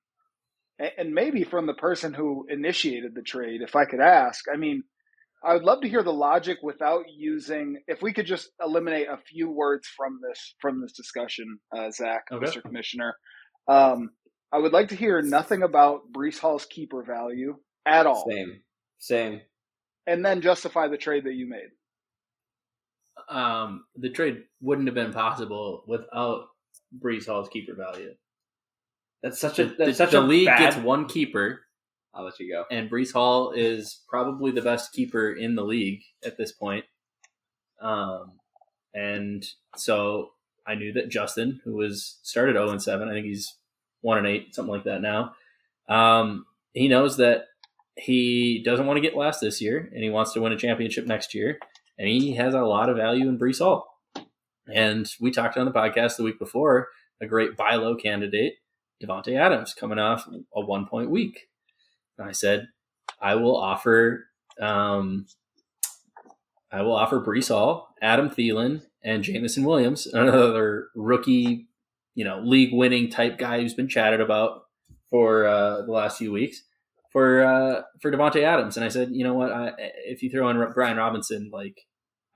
[0.98, 4.44] and maybe from the person who initiated the trade, if I could ask.
[4.52, 4.82] I mean,
[5.44, 7.78] I would love to hear the logic without using.
[7.86, 12.24] If we could just eliminate a few words from this from this discussion, uh, Zach,
[12.30, 12.44] okay.
[12.44, 12.62] Mr.
[12.62, 13.14] Commissioner.
[13.68, 14.10] Um,
[14.52, 17.56] I would like to hear nothing about Breece Hall's keeper value
[17.86, 18.28] at all.
[18.28, 18.60] Same,
[18.98, 19.40] same.
[20.06, 21.70] And then justify the trade that you made
[23.32, 26.46] um, the trade wouldn't have been possible without
[26.98, 28.14] Breece Hall's keeper value.
[29.22, 30.58] That's such a that's the, such the a league bad...
[30.58, 31.60] gets one keeper.
[32.14, 32.64] I'll let you go.
[32.70, 36.84] And Breece Hall is probably the best keeper in the league at this point.
[37.80, 38.32] Um,
[38.92, 40.32] and so
[40.66, 43.56] I knew that Justin, who was started 0 and 7, I think he's
[44.02, 45.34] 1 and 8, something like that now.
[45.88, 47.46] Um, he knows that
[47.96, 51.06] he doesn't want to get last this year and he wants to win a championship
[51.06, 51.58] next year
[52.02, 53.86] and he has a lot of value in Breece Hall.
[54.66, 56.88] And we talked on the podcast the week before
[57.20, 58.54] a great buy low candidate,
[59.00, 61.46] Davante Adams, coming off a one point week.
[62.18, 62.66] And I said,
[63.20, 64.24] I will offer,
[64.60, 65.26] um,
[66.72, 71.68] I will offer Breece Hall, Adam Thielen, and Jameson Williams, another rookie,
[72.16, 74.62] you know, league winning type guy who's been chatted about
[75.08, 76.64] for uh, the last few weeks
[77.12, 79.72] for uh, for Davante Adams, and I said, you know what, I,
[80.06, 81.76] if you throw in Brian Robinson, like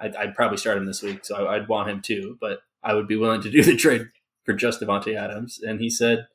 [0.01, 3.09] I'd, I'd, probably start him this week, so I'd want him too, but I would
[3.09, 4.09] be willing to do the trade
[4.45, 6.27] for just Davante Adams, and he said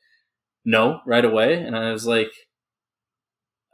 [0.65, 2.31] no right away, and I was like,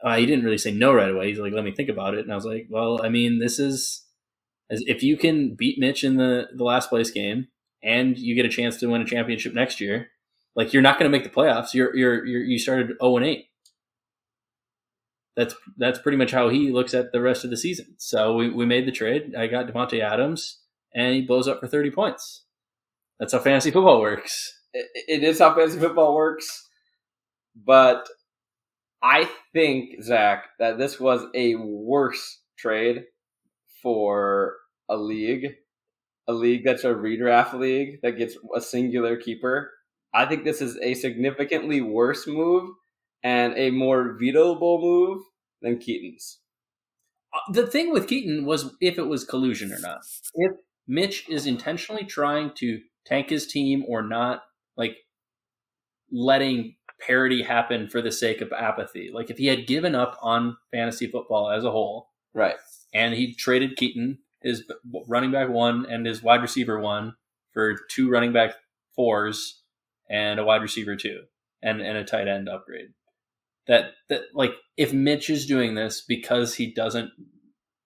[0.04, 1.30] uh, he didn't really say no right away.
[1.30, 3.60] He's like, let me think about it, and I was like, well, I mean, this
[3.60, 4.04] is
[4.70, 7.48] if you can beat Mitch in the the last place game,
[7.84, 10.10] and you get a chance to win a championship next year.
[10.56, 11.74] Like you're not going to make the playoffs.
[11.74, 13.46] You're, you're, you're you started zero oh and eight
[15.38, 17.94] that's that's pretty much how he looks at the rest of the season.
[17.98, 19.36] So we, we made the trade.
[19.38, 20.62] I got Davante Adams,
[20.94, 22.44] and he blows up for thirty points.
[23.20, 24.52] That's how fantasy football works.
[24.74, 26.68] it, it is how fantasy football works,
[27.56, 28.10] but
[29.02, 33.04] I think Zach that this was a worse trade
[33.84, 34.56] for
[34.90, 35.54] a league,
[36.28, 39.70] a league that's a redraft league that gets a singular keeper.
[40.16, 42.72] I think this is a significantly worse move
[43.24, 45.22] and a more vetoable move
[45.62, 46.40] than Keaton's.
[47.34, 50.02] Uh, the thing with Keaton was if it was collusion or not.
[50.34, 50.54] If
[50.88, 54.44] Mitch is intentionally trying to tank his team or not,
[54.76, 54.98] like
[56.12, 56.76] letting
[57.06, 59.12] parity happen for the sake of apathy.
[59.14, 62.56] Like if he had given up on fantasy football as a whole, right,
[62.94, 64.64] and he traded Keaton, his
[65.08, 67.16] running back one and his wide receiver one
[67.54, 68.56] for two running back
[68.96, 69.62] fours
[70.10, 71.22] and a wide receiver two
[71.62, 72.90] and, and a tight end upgrade
[73.68, 77.12] that that like if Mitch is doing this because he doesn't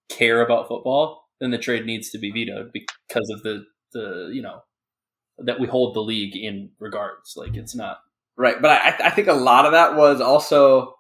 [0.10, 4.42] care about football, then the trade needs to be vetoed because of the the you
[4.42, 4.62] know
[5.38, 7.34] that we hold the league in regards.
[7.36, 8.00] Like it's not
[8.38, 10.96] Right, but I, I think a lot of that was also.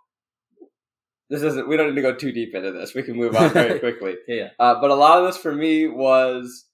[1.29, 1.67] This isn't.
[1.67, 2.93] We don't need to go too deep into this.
[2.93, 4.15] We can move on very quickly.
[4.27, 4.49] yeah.
[4.59, 6.65] Uh, but a lot of this for me was.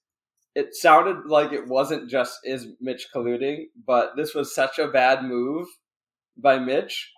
[0.54, 5.22] It sounded like it wasn't just is Mitch colluding, but this was such a bad
[5.22, 5.68] move
[6.36, 7.12] by Mitch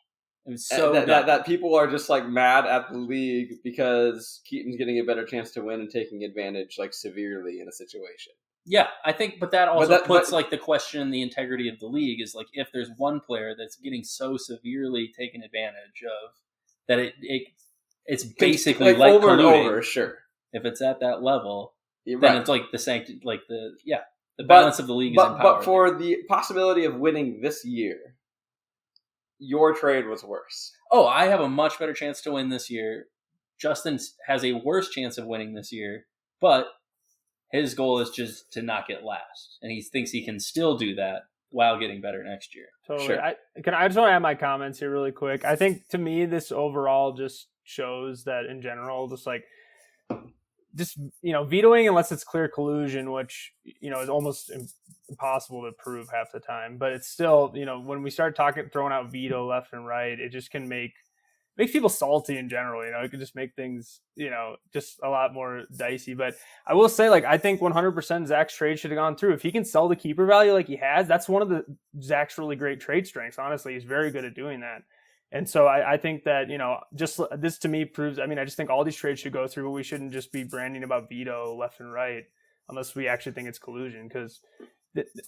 [0.46, 4.40] so uh, so that, that, that people are just like mad at the league because
[4.46, 8.32] Keaton's getting a better chance to win and taking advantage like severely in a situation.
[8.66, 11.68] Yeah, I think, but that also that- puts but- like the question in the integrity
[11.68, 16.02] of the league is like if there's one player that's getting so severely taken advantage
[16.04, 16.34] of
[16.88, 17.42] that it, it
[18.06, 20.18] it's basically like, over and over, sure.
[20.52, 21.74] If it's at that level,
[22.04, 22.40] You're then right.
[22.40, 24.00] it's like the sanct like the yeah
[24.36, 27.64] the But- balance of the league is but but for the possibility of winning this
[27.64, 28.09] year,
[29.40, 30.72] your trade was worse.
[30.92, 33.06] oh, I have a much better chance to win this year.
[33.58, 36.06] Justin has a worse chance of winning this year,
[36.40, 36.68] but
[37.52, 40.94] his goal is just to not get last, and he thinks he can still do
[40.94, 42.66] that while getting better next year.
[42.86, 43.08] Totally.
[43.08, 43.20] Sure.
[43.20, 45.44] I can I just want to add my comments here really quick.
[45.44, 49.44] I think to me this overall just shows that in general, just like
[50.74, 54.50] just you know vetoing unless it's clear collusion, which you know is almost
[55.08, 56.78] impossible to prove half the time.
[56.78, 60.18] But it's still you know when we start talking throwing out veto left and right,
[60.18, 60.92] it just can make
[61.56, 62.84] makes people salty in general.
[62.84, 66.14] You know, it can just make things you know just a lot more dicey.
[66.14, 66.34] But
[66.66, 69.34] I will say, like, I think 100% Zach's trade should have gone through.
[69.34, 71.64] If he can sell the keeper value like he has, that's one of the
[72.00, 73.38] Zach's really great trade strengths.
[73.38, 74.82] Honestly, he's very good at doing that.
[75.32, 78.18] And so I, I think that you know, just this to me proves.
[78.18, 80.32] I mean, I just think all these trades should go through, but we shouldn't just
[80.32, 82.24] be branding about veto left and right
[82.68, 84.08] unless we actually think it's collusion.
[84.08, 84.40] Because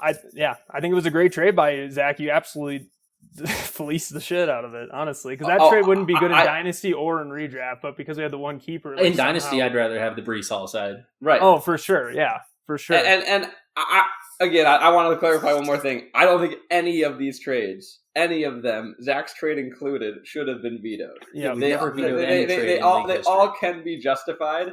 [0.01, 2.19] I, yeah, I think it was a great trade by you, Zach.
[2.19, 2.89] You absolutely
[3.47, 5.35] fleeced the shit out of it, honestly.
[5.35, 8.17] Because that Oh, trade wouldn't be good in I- dynasty or in redraft, but because
[8.17, 10.97] we had the one keeper like, In Dynasty, I'd rather have the Breece Hall side.
[11.21, 11.41] Right.
[11.41, 12.11] Oh, for sure.
[12.13, 12.97] Yeah, for sure.
[12.97, 14.07] And and, and I,
[14.43, 16.09] again, I, I wanted to clarify one more thing.
[16.15, 20.63] I don't think any of these trades, any of them, Zach's trade included, should have
[20.63, 21.19] been vetoed.
[21.35, 23.33] yeah, they, never vetoed they, any they, trade they all they history.
[23.33, 24.73] all can be justified.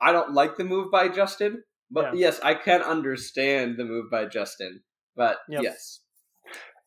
[0.00, 2.26] I don't like the move by Justin, but Yeah.
[2.26, 4.82] yes, I can understand the move by Justin.
[5.16, 5.62] But Yep.
[5.64, 6.00] yes,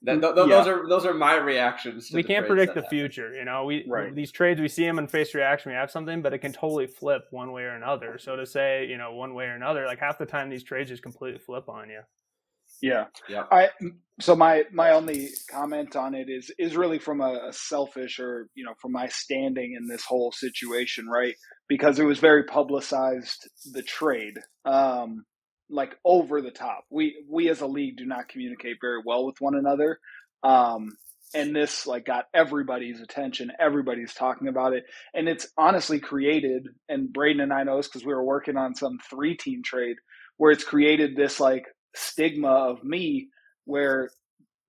[0.05, 0.55] Th- th- th- Yeah.
[0.57, 2.09] those are those are my reactions.
[2.09, 2.89] To we the can't predict the happened.
[2.89, 3.33] future.
[3.33, 4.13] You know, we Right.
[4.15, 5.71] these trades we see them in face reaction.
[5.71, 8.17] We have something, but it can totally flip one way or another.
[8.17, 10.89] So to say, you know, one way or another, like half the time these trades
[10.89, 12.01] just completely flip on you.
[12.81, 13.05] Yeah.
[13.29, 13.47] Yep.
[13.51, 13.69] I
[14.19, 18.47] so my my only comment on it is is really from a, a selfish or
[18.55, 21.35] you know from my standing in this whole situation, right?
[21.67, 24.33] Because it was very publicized the trade,
[24.65, 25.25] um,
[25.71, 26.85] like over the top.
[26.89, 29.99] We we as a league do not communicate very well with one another,
[30.43, 30.91] um,
[31.33, 33.51] and this like got everybody's attention.
[33.59, 36.67] Everybody's talking about it, and it's honestly created.
[36.89, 39.97] And Braydon and I know this because we were working on some three team trade
[40.37, 43.29] where it's created this like stigma of me
[43.65, 44.11] where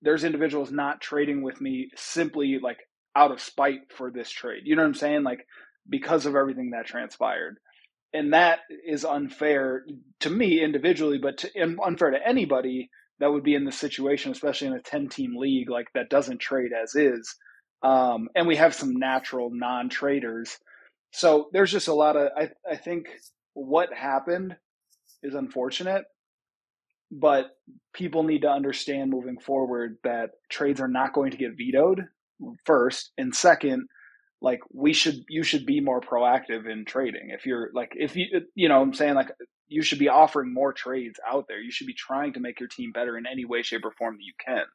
[0.01, 2.79] there's individuals not trading with me simply like
[3.15, 4.63] out of spite for this trade.
[4.65, 5.23] You know what I'm saying?
[5.23, 5.45] Like
[5.89, 7.57] because of everything that transpired.
[8.13, 9.85] And that is unfair
[10.21, 11.49] to me individually, but to,
[11.83, 15.69] unfair to anybody that would be in this situation, especially in a 10 team league
[15.69, 17.35] like that doesn't trade as is.
[17.81, 20.57] Um, and we have some natural non traders.
[21.11, 23.07] So there's just a lot of, I, I think
[23.53, 24.55] what happened
[25.23, 26.05] is unfortunate
[27.11, 27.51] but
[27.93, 32.05] people need to understand moving forward that trades are not going to get vetoed
[32.65, 33.87] first and second
[34.43, 38.25] like we should you should be more proactive in trading if you're like if you
[38.53, 39.31] you know i'm saying like
[39.69, 42.69] you should be offering more trades out there you should be trying to make your
[42.69, 44.65] team better in any way shape or form that you can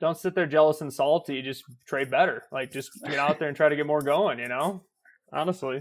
[0.00, 1.40] Don't sit there jealous and salty.
[1.42, 2.42] Just trade better.
[2.50, 4.40] Like just get out there and try to get more going.
[4.40, 4.82] You know,
[5.32, 5.80] honestly.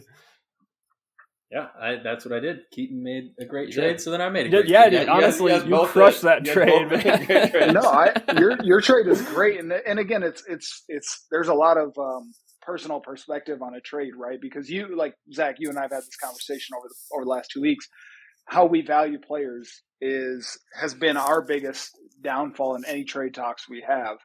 [1.52, 2.60] Yeah, I, that's what I did.
[2.72, 3.76] Keaton made a great Yeah.
[3.84, 4.90] trade, so then I made a Yeah, great yeah, trade.
[4.92, 5.00] dude.
[5.02, 6.28] you guys- honestly, you guys you both crushed did.
[6.28, 7.04] that You trade, man.
[7.20, 7.74] made great trades.
[7.74, 11.54] no i your your trade is great and and again it's it's it's there's a
[11.54, 14.40] lot of um personal perspective on a trade right?
[14.42, 17.52] Because you like zach you and i've had this conversation over the over the last
[17.52, 17.88] two weeks.
[18.46, 23.84] How we value players is has been our biggest downfall in any trade talks we
[23.88, 24.18] have.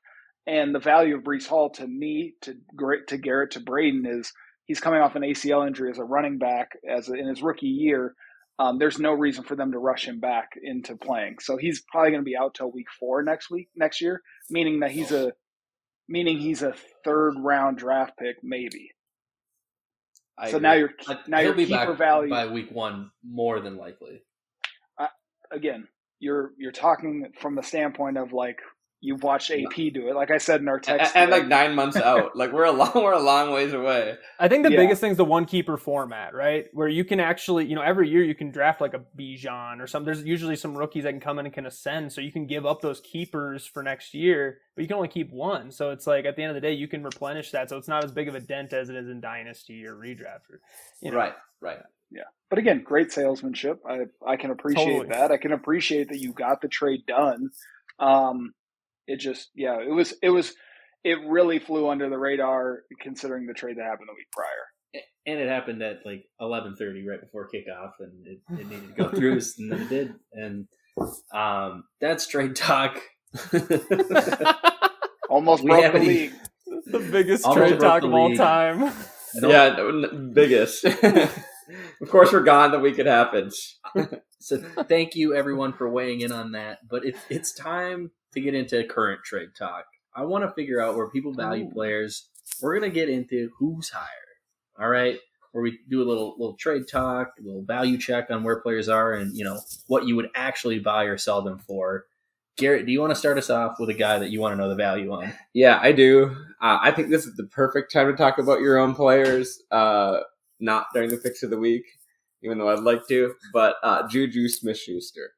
[0.46, 4.33] And the value of Breece Hall to me to Gar- to Garrett to Braydon is
[4.64, 7.66] he's coming off an ACL injury as a running back as a, in his rookie
[7.66, 8.14] year.
[8.59, 11.37] Um, there's no reason for them to rush him back into playing.
[11.40, 14.81] So he's probably going to be out till week four next week, next year, meaning
[14.81, 15.33] that he's a,
[16.09, 18.90] meaning he's a third round draft pick, maybe.
[20.38, 20.69] I so agree.
[20.69, 20.90] now your
[21.27, 24.23] now he'll your keeper value by week one, more than likely.
[25.51, 25.88] again.
[26.19, 28.59] You're you're talking from the standpoint of like
[29.01, 30.17] you've watched AP do it.
[30.17, 32.35] Like I said in our text, and thread, like nine months out.
[32.35, 34.17] Like we're a long we're a long ways away.
[34.41, 34.79] I think the Yeah.
[34.79, 36.67] biggest thing is the one keeper format, right?
[36.73, 39.87] Where you can actually, you know, every year you can draft like a Bijan or
[39.87, 40.07] something.
[40.07, 42.65] There's usually some rookies that can come in and can ascend, so you can give
[42.67, 45.71] up those keepers for next year, but you can only keep one.
[45.71, 47.89] So it's like at the end of the day, you can replenish that, so it's
[47.89, 50.51] not as big of a dent as it is in dynasty or redraft.
[50.51, 50.61] Or,
[51.03, 51.17] you know.
[51.19, 51.79] Right, right.
[52.11, 52.23] Yeah.
[52.49, 53.81] But again, great salesmanship.
[53.89, 55.09] I I can appreciate Totally.
[55.09, 55.33] that.
[55.33, 57.51] I can appreciate that you got the trade done.
[57.99, 58.53] Um,
[59.07, 60.53] it just yeah, it was it was
[61.05, 65.03] it really flew under the radar considering the trade that happened the week prior.
[65.27, 69.09] and it happened at like 11:30 right before kickoff, and it, it needed to go
[69.16, 70.14] through, and then it did.
[70.33, 70.66] And
[71.35, 72.99] um, that's trade talk.
[75.29, 76.33] Almost We broke the league.
[76.87, 78.38] the biggest Almost trade talk of all league.
[78.38, 78.92] time.
[79.35, 80.85] No- Yeah, no, n- biggest.
[80.85, 83.79] of course, we're gone the week it happens.
[84.40, 86.79] So thank you everyone for weighing in on that.
[86.88, 89.87] But it's it's time to get into current trade talk.
[90.14, 91.72] I want to figure out where people value Ooh.
[91.72, 92.29] players.
[92.62, 94.07] We're gonna get into who's higher.
[94.79, 95.18] All right,
[95.53, 98.88] where we do a little little trade talk, a little value check on where players
[98.88, 102.05] are, and you know what you would actually buy or sell them for.
[102.57, 104.57] Garret, do you want to start us off with a guy that you want to
[104.57, 105.33] know the value on?
[105.53, 106.35] Yeah, I do.
[106.62, 109.62] Uh, I think this is the perfect time to talk about your own players.
[109.70, 110.20] Uh,
[110.59, 111.85] not during the picks of the week,
[112.42, 113.35] even though I'd like to.
[113.53, 115.33] But uh, Juju Smith Schuster.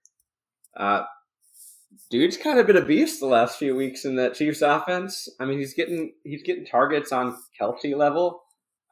[2.11, 5.29] Dude's kind of been a beast the last few weeks in that Chiefs offense.
[5.41, 8.43] I mean, he's getting he's getting targets on Kelce level.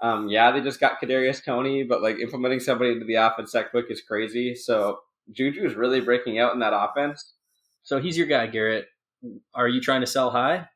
[0.02, 3.70] Um, yeah, they just got Kadarius Toney, but like implementing somebody into the offense that
[3.70, 4.54] quick is crazy.
[4.54, 4.98] So
[5.32, 7.32] Juju is really breaking out in that offense.
[7.82, 8.86] So he's your guy, Garret.
[9.54, 10.68] Are you trying to sell high?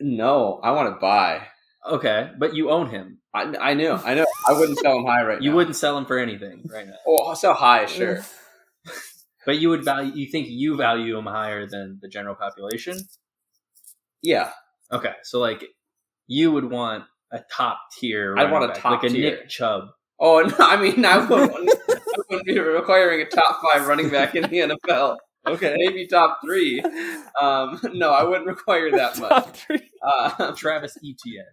[0.00, 1.46] No, I want to buy.
[1.88, 3.18] Okay, but you own him.
[3.34, 4.26] I, I know, I know.
[4.48, 5.56] I wouldn't sell him high right You now.
[5.56, 6.94] wouldn't sell him for anything right now.
[7.06, 8.20] Oh, I'll sell high, sure.
[9.46, 10.12] But you would value.
[10.14, 12.96] You think you value him higher than the general population?
[14.22, 14.50] Yeah,
[14.92, 15.64] Okay, so like
[16.26, 18.36] you would want a top tier.
[18.36, 19.30] I'd want a back, top like a tier.
[19.30, 19.88] Nick Chubb.
[20.20, 21.50] Oh, no, I mean, I wouldn't,
[21.90, 21.96] I
[22.28, 25.16] wouldn't be requiring a top five running back in the NFL.
[25.46, 26.80] Okay, Maybe top three.
[27.40, 29.30] Um, no, I wouldn't require that much.
[29.30, 29.90] Top three.
[30.04, 31.44] Um, Uh, Travis Etienne,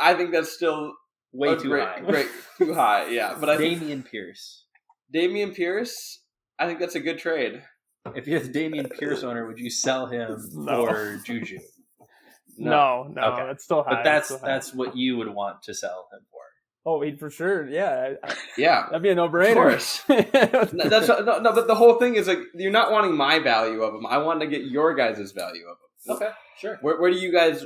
[0.00, 0.94] I think that's still
[1.32, 2.00] way too great, high.
[2.00, 3.08] Great, too high.
[3.10, 4.64] Yeah, but I think Dameon Pierce.
[5.14, 6.20] Dameon Pierce.
[6.58, 7.62] I think that's a good trade.
[8.14, 10.86] If you're the Dameon Pierce owner, would you sell him No.
[10.86, 11.58] for Juju?
[12.56, 13.46] No, no, Okay.
[13.46, 13.94] that's still high.
[13.96, 14.46] But that's still high.
[14.48, 16.38] that's what you would want to sell him for.
[16.86, 17.68] Oh, wait, for sure.
[17.68, 19.50] Yeah, I- I- Yeah, that'd be a no-brainer.
[19.50, 20.02] Of course.
[20.72, 23.82] No, that's no, no, but the whole thing is like you're not wanting my value
[23.82, 24.06] of them.
[24.06, 26.16] I want to get your guys' value of them.
[26.16, 26.78] Okay, sure.
[26.80, 27.64] Where, where do you guys?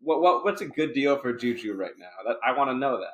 [0.00, 2.08] What, what what's a good deal for Juju right now?
[2.26, 3.12] That I want to know that.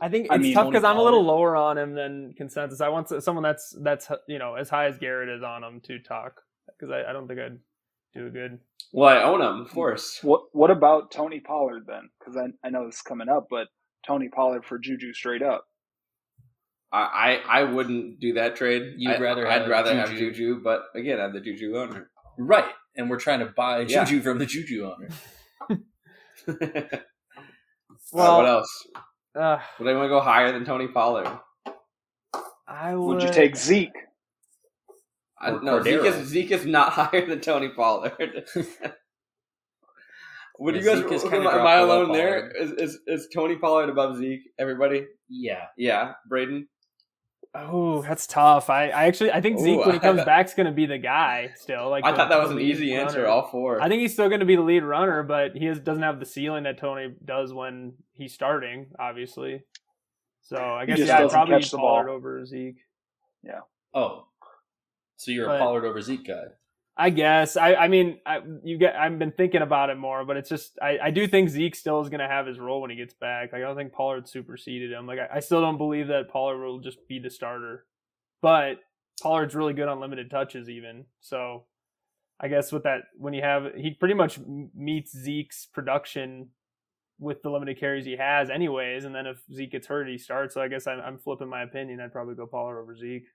[0.00, 2.80] I think it's I mean, tough because I'm a little lower on him than consensus.
[2.80, 5.98] I want someone that's that's you know as high as Garrett is on him to
[6.00, 7.58] talk because I, I don't think I'd
[8.14, 8.58] do a good.
[8.92, 10.18] Well, I own him, of course.
[10.22, 12.10] What what about Tony Pollard then?
[12.18, 13.68] Because I I know this is coming up, but
[14.06, 15.64] Tony Pollard for Juju straight up.
[16.92, 18.94] I I, I wouldn't do that trade.
[18.96, 20.30] You'd I, rather I'd have rather have Juju.
[20.32, 22.10] Juju, but again, I'm the Juju owner.
[22.38, 24.04] Right, and we're trying to buy Yeah.
[24.04, 25.08] Juju from the Juju owner.
[28.10, 28.86] Uh, what else?
[29.38, 31.28] Uh, Would anyone go higher than Tony Pollard?
[32.68, 33.06] I would.
[33.06, 33.92] Would you take Zeke?
[35.40, 38.46] I, Or no, Zeke is, Zeke is not higher than Tony Pollard.
[40.58, 40.98] Would Yeah, you guys?
[40.98, 42.50] Zeke is am, kinda I alone there?
[42.50, 44.42] Is, Is, is is Tony Pollard above Zeke?
[44.58, 45.06] Everybody?
[45.28, 46.68] Yeah, Yeah, Braydon.
[47.54, 48.68] Oh, that's tough.
[48.70, 50.86] I, I actually I think Zeke Ooh, when he comes back is going to be
[50.86, 51.88] the guy still.
[51.88, 53.26] Like I thought that was an lead easy answer.
[53.26, 53.80] All four.
[53.82, 56.20] I think he's still going to be the lead runner, but he has, doesn't have
[56.20, 59.62] the ceiling that Tony does when he's starting, obviously.
[60.42, 62.14] So I guess just yeah, I'd probably catch the Pollard ball.
[62.16, 62.78] over Zeke.
[63.42, 63.60] Yeah.
[63.94, 64.26] Oh,
[65.16, 66.44] so you're But- a Pollard over Zeke guy?
[67.00, 67.56] I guess.
[67.56, 68.96] I, I mean, I, you get.
[68.96, 72.00] I've been thinking about it more, but it's just I, I do think Zeke still
[72.00, 73.52] is going to have his role when he gets back.
[73.52, 75.06] Like I don't think Pollard superseded him.
[75.06, 77.86] Like I, I still don't believe that Pollard will just be the starter,
[78.42, 78.80] but
[79.22, 81.04] Pollard's really good on limited touches even.
[81.20, 81.66] So
[82.40, 84.40] I guess with that, when you have he pretty much
[84.74, 86.48] meets Zeke's production
[87.20, 89.04] with the limited carries he has, anyways.
[89.04, 90.54] And then if Zeke gets hurt, he starts.
[90.54, 92.00] So I guess I'm, I'm flipping my opinion.
[92.00, 93.26] I'd probably go Pollard over Zeke.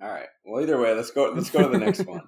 [0.00, 0.28] All right.
[0.44, 1.32] Well, either way, let's go.
[1.34, 2.22] Let's go to the next one.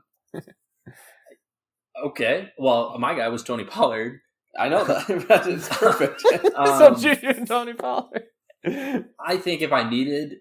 [2.04, 2.50] Okay.
[2.58, 4.20] Well, my guy was Tony Pollard.
[4.58, 5.06] I know that.
[5.28, 6.20] That's perfect.
[6.54, 8.24] so Um, Juju and Tony Pollard.
[8.64, 10.36] I think if I needed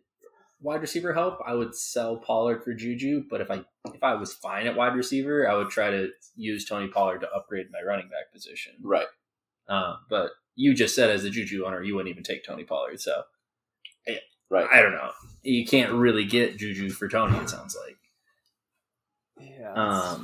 [0.62, 3.24] wide receiver help, I would sell Pollard for Juju.
[3.30, 3.64] But if I
[3.94, 7.32] if I was fine at wide receiver, I would try to use Tony Pollard to
[7.32, 8.74] upgrade my running back position.
[8.84, 9.08] right.
[9.70, 13.00] Um, but you just said as a Juju owner, you wouldn't even take Tony Pollard.
[13.00, 13.24] So
[14.52, 14.68] Right.
[14.70, 15.12] I don't know.
[15.44, 17.38] You can't really get Juju for Tony.
[17.38, 17.96] It sounds like.
[19.60, 19.74] Yeah.
[19.74, 20.24] Um,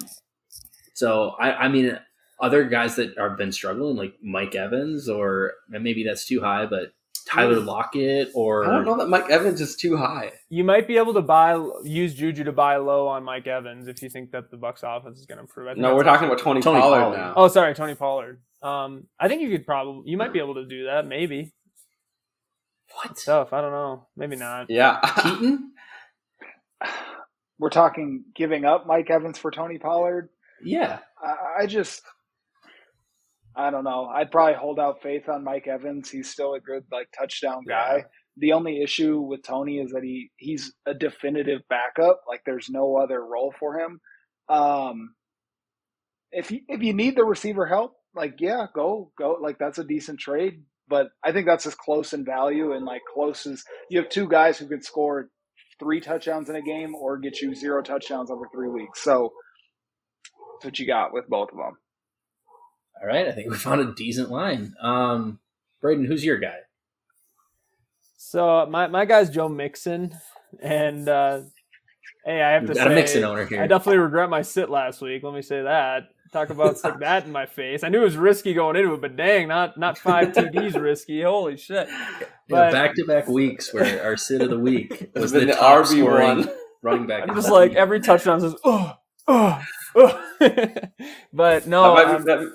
[0.93, 1.97] so I, I mean,
[2.39, 6.93] other guys that are been struggling, like Mike Evans, or maybe that's too high, but
[7.27, 10.31] Tyler Lockett, or I don't know that Mike Evans is too high.
[10.49, 14.01] you might be able to buy use Juju to buy low on Mike Evans if
[14.01, 15.67] you think that the Bucs offense is going to improve.
[15.67, 17.17] I think No, we're talking about Tony, Tony Pollard, Pollard.
[17.17, 17.33] now.
[17.35, 18.41] Oh, sorry, Tony Pollard.
[18.63, 21.05] Um, I think you could probably you might be able to do that.
[21.05, 21.53] Maybe
[22.93, 23.17] what?
[23.23, 23.51] tough.
[23.51, 24.07] I don't know.
[24.15, 24.69] Maybe not.
[24.69, 24.99] yeah.
[25.21, 25.71] Keaton?
[27.59, 30.29] We're talking giving up Mike Evans for Tony Pollard.
[30.63, 32.01] Yeah, I, I just,
[33.55, 34.05] I don't know.
[34.05, 36.09] I'd probably hold out faith on Mike Evans.
[36.09, 37.97] He's still a good like touchdown guy.
[37.97, 38.03] Yeah.
[38.39, 42.21] The only issue with Tony is that he he's a definitive backup.
[42.27, 43.99] Like there's no other role for him.
[44.49, 45.15] Um,
[46.31, 49.37] if you if you need the receiver help, like yeah, go go.
[49.41, 50.61] Like that's a decent trade.
[50.87, 54.27] But I think that's as close in value and like close as you have two
[54.27, 55.29] guys who can score
[55.79, 59.01] three touchdowns in a game or get you zero touchdowns over three weeks.
[59.03, 59.33] So
[60.55, 61.77] that's what you got with both of them.
[63.01, 63.27] all right.
[63.27, 64.73] I think we found a decent line.
[64.81, 65.39] Um,
[65.81, 66.57] Braydon, who's your guy?
[68.17, 70.13] So my my guy's Joe Mixon,
[70.61, 71.41] and uh,
[72.25, 73.61] hey, I have We've to got say, a Mixon owner here.
[73.61, 75.23] I definitely regret my sit last week.
[75.23, 76.09] Let me say that.
[76.33, 77.83] Talk about stick that in my face.
[77.83, 81.21] I knew it was risky going into it, but dang, not not five TDs risky.
[81.21, 81.87] Holy shit!
[82.49, 86.03] But- Back to back weeks where our sit of the week was the the RB
[86.03, 86.49] one.
[86.81, 87.27] running back.
[87.27, 87.77] I'm just like league.
[87.77, 88.93] every touchdown says oh
[89.27, 89.61] oh
[89.95, 90.23] oh.
[91.33, 92.51] but no, might be- that-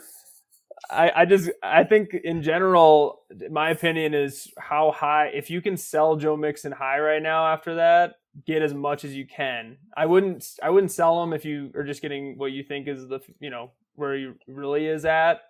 [0.90, 3.20] I, I just I think in general,
[3.50, 7.76] my opinion is how high if you can sell Joe Mixon high right now after
[7.76, 8.16] that,
[8.46, 9.76] get as much as you can.
[9.96, 13.06] I wouldn't I wouldn't sell them if you are just getting what you think is
[13.08, 15.40] the you know where he really is at,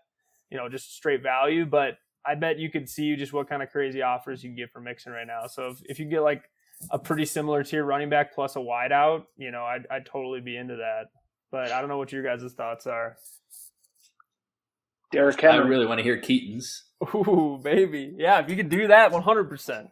[0.50, 1.64] you know, just straight value.
[1.64, 4.70] But I bet you could see just what kind of crazy offers you can get
[4.70, 5.46] for Mixon right now.
[5.46, 6.44] So if, if you get like
[6.90, 10.40] a pretty similar tier running back plus a wide out, you know, I'd I'd totally
[10.40, 11.04] be into that.
[11.50, 13.16] But I don't know what your guys' thoughts are.
[15.12, 16.84] Derrick I really want to hear Keaton's.
[17.14, 18.14] Ooh, baby.
[18.16, 19.90] Yeah, if you could do that 100%.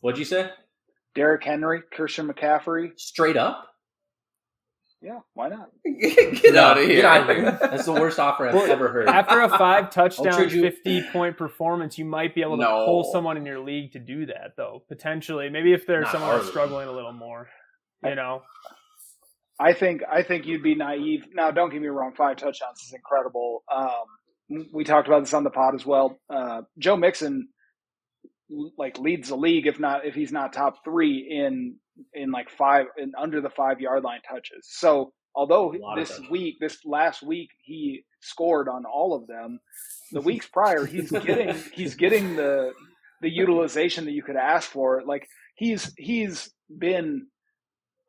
[0.00, 0.50] What'd you say?
[1.16, 2.90] Derrick Henry, Christian McCaffrey.
[2.96, 3.66] Straight up?
[5.02, 5.70] Yeah, why not?
[5.84, 6.96] Get No, out of here.
[6.96, 7.58] Get out of here.
[7.60, 9.08] That's the worst offer I've Well, ever heard.
[9.08, 12.84] After a five touchdown, trade you- 50 point performance, you might be able to No.
[12.86, 14.82] pull someone in your league to do that, though.
[14.88, 15.48] Potentially.
[15.50, 16.50] Maybe if there's Not someone who's hardly.
[16.52, 17.48] struggling a little more,
[18.04, 18.42] you know?
[19.58, 21.24] I think I think you'd be naive.
[21.34, 22.12] Now, don't get me wrong.
[22.16, 23.64] Five touchdowns is incredible.
[23.74, 26.18] Um, we talked about this on the pod as well.
[26.28, 27.48] Uh, Joe Mixon
[28.76, 31.76] like leads the league, if not if he's not top three in
[32.14, 34.68] in like five and under the five yard line touches.
[34.68, 39.26] So although A lot of this week, this last week, he scored on all of
[39.26, 39.60] them.
[40.12, 42.72] The weeks prior, he's getting he's getting the
[43.22, 45.02] the utilization that you could ask for.
[45.06, 47.26] Like he's he's been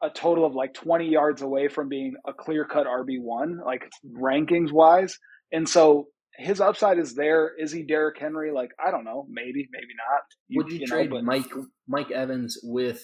[0.04, 4.72] a total of like 20 yards away from being a clear cut RB1, like rankings
[4.72, 5.18] wise.
[5.52, 6.08] And so
[6.38, 7.52] his upside is there.
[7.58, 8.52] Is he Derrick Henry?
[8.52, 9.26] Like, I don't know.
[9.30, 10.24] Maybe, maybe not.
[10.64, 11.50] Would you, know, trade but Mike
[11.88, 13.04] Mike Evans with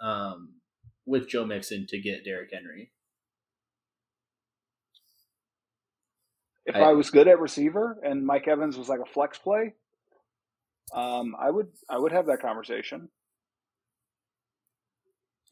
[0.00, 0.54] um
[1.06, 2.92] with Joe Mixon to get Derrick Henry?
[6.66, 9.74] if I- I, was good at receiver and Mike Evans was like a flex play,
[10.94, 13.08] um, I would I would have that conversation.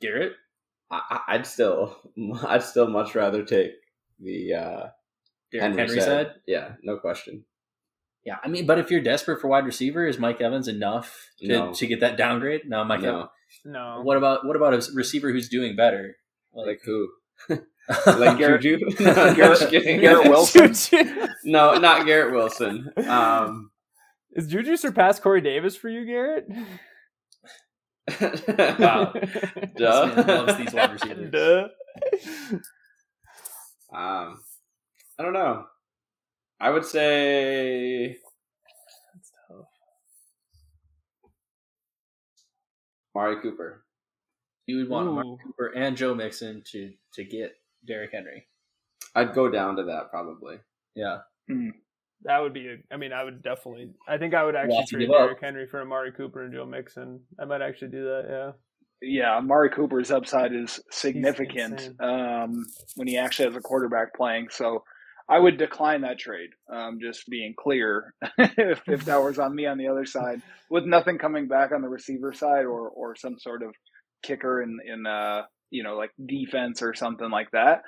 [0.01, 0.33] Garret?
[0.91, 1.97] I, I- I'd still,
[2.47, 3.73] I'd still much rather take
[4.21, 4.87] the uh,
[5.53, 6.05] Derrick Henry, side.
[6.05, 6.35] said?
[6.47, 7.45] Yeah, no question.
[8.25, 11.49] Yeah, I mean, but if you're desperate for wide receiver, is Mike Evans enough to,
[11.49, 11.73] No.
[11.73, 12.63] to get that downgrade?
[12.67, 13.29] No, Mike no, Evans.
[13.65, 14.01] No.
[14.03, 16.17] What about what about a receiver who's doing better?
[16.53, 17.09] like who?
[18.07, 18.85] Like Garrett- Juju?
[19.01, 20.01] no, Garrett- kidding.
[20.01, 20.75] Garrett Wilson?
[21.45, 22.93] no, not Garrett Wilson.
[23.07, 23.71] Um,
[24.33, 26.45] Is Juju surpass Corey Davis for you, Garret?
[28.79, 29.13] wow.
[29.15, 30.07] This Duh.
[30.17, 31.31] man loves these wide receivers.
[31.31, 31.69] Duh.
[33.97, 34.37] Um,
[35.19, 35.65] I don't know.
[36.61, 38.19] I would say
[39.15, 39.67] That's tough.
[43.15, 43.85] Amari Cooper.
[44.67, 45.39] You would want Mark Ooh.
[45.43, 47.53] Cooper and Joe Mixon to to get
[47.87, 48.47] Derrick Henry.
[49.15, 50.59] I'd go down to that probably.
[50.95, 51.19] Yeah,
[52.25, 52.77] That would be a.
[52.93, 53.91] I mean, I would definitely.
[54.09, 55.09] I think I would actually have to trade.
[55.09, 57.21] Derrick Henry for Amari Cooper and Joe Mixon.
[57.41, 58.25] I might actually do that.
[58.29, 58.53] Yeah.
[59.01, 62.67] Yeah, Amari Cooper's upside is significant um,
[62.97, 64.49] when he actually has a quarterback playing.
[64.51, 64.83] So
[65.29, 66.51] I would decline that trade.
[66.73, 70.85] Um, just being clear, if, if that was on me on the other side, with
[70.85, 73.75] nothing coming back on the receiver side or or some sort of
[74.23, 77.83] kicker in in uh, you know like defense or something like that,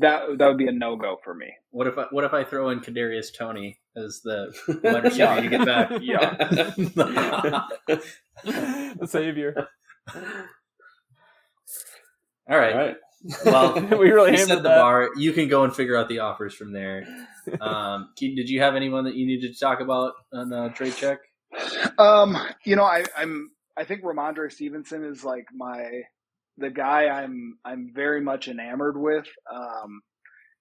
[0.00, 1.46] that that would be a no go for me.
[1.70, 4.52] What if I, what if I throw in Kadarius Toney as the
[4.84, 5.90] wide receiver you get back?
[6.02, 6.34] Yeah,
[8.44, 9.68] the savior.
[12.50, 12.72] All right.
[12.72, 12.96] All right.
[13.44, 14.78] Well, we really we set the that.
[14.78, 15.10] bar.
[15.16, 17.06] You can go and figure out the offers from there.
[17.60, 21.18] Um, did you have anyone that you needed to talk about on uh, trade check?
[21.98, 26.02] Um, you know, I, I'm I think Rhamondre Stevenson is like my
[26.58, 29.26] the guy I'm I'm very much enamored with.
[29.52, 30.02] Um,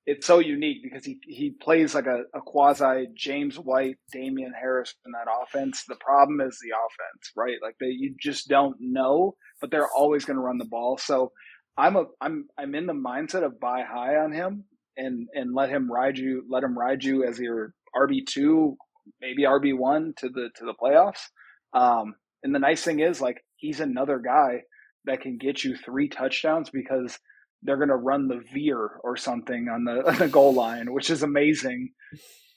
[0.06, 4.94] it's so unique because he he plays like a, a quasi James White, Damien Harris
[5.06, 5.84] in that offense.
[5.88, 7.58] The problem is the offense, right?
[7.62, 10.98] Like they you just don't know, but they're always going to run the ball.
[10.98, 11.32] So
[11.78, 14.66] I'm a I'm I'm in the mindset of buy high on him
[14.98, 18.78] and and let him ride you let him ride you as your RB two,
[19.22, 21.22] maybe RB one to the to the playoffs.
[21.74, 24.62] Um, and the nice thing is like he's another guy
[25.06, 27.18] that can get you three touchdowns because
[27.64, 31.10] they're going to run the veer or something on the, on the goal line, which
[31.10, 31.92] is amazing.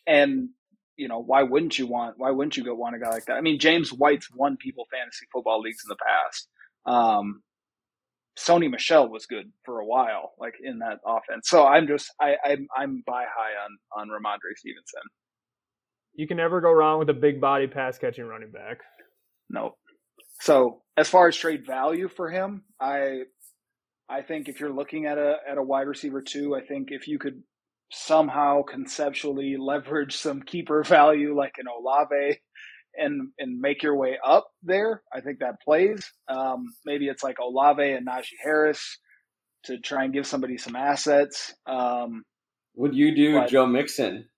[0.07, 0.51] And
[0.97, 3.37] you know why wouldn't you want why wouldn't you go want a guy like that?
[3.37, 6.49] I mean, James White's won people fantasy football leagues in the past.
[6.87, 7.43] Um,
[8.39, 11.49] Sony Michel was good for a while, like in that offense.
[11.49, 15.03] So I'm just I I'm, I'm buy high on on Rhamondre Stevenson.
[16.15, 18.79] You can never go wrong with a big body pass catching running back.
[19.49, 19.77] No.
[20.41, 23.23] So as far as trade value for him, I
[24.09, 27.09] I think if you're looking at a at a wide receiver too, I think if
[27.09, 27.43] you could
[27.91, 32.39] somehow conceptually leverage some keeper value like an Olave
[32.99, 36.11] and and make your way up there, I think that plays.
[36.29, 38.99] Um, maybe it's like Olave and Najee Harris
[39.65, 41.55] to try and give somebody some assets.
[41.67, 42.25] Um,
[42.75, 44.29] Would you do But- Joe Mixon?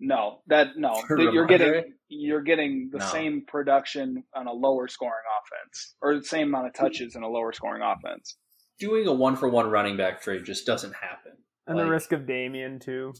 [0.00, 3.04] no, that no, For that you're getting you're getting the No.
[3.06, 7.28] same production on a lower scoring offense, or the same amount of touches in a
[7.28, 8.36] lower scoring offense.
[8.78, 11.32] Doing a one for one running back trade just doesn't happen.
[11.66, 13.14] And the risk of Damien too.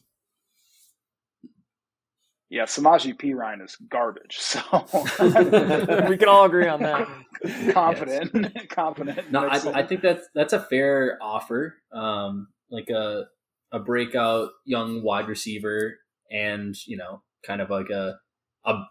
[2.50, 4.36] Yeah, Samaje Perine is garbage.
[4.38, 4.60] So
[6.08, 7.08] we can all agree on that.
[7.72, 9.32] confident, confident.
[9.32, 11.76] No, I, I think that's that's a fair offer.
[11.92, 13.24] Um, like a
[13.72, 15.98] a breakout young wide receiver,
[16.30, 18.18] and you know, kind of like a
[18.64, 18.84] a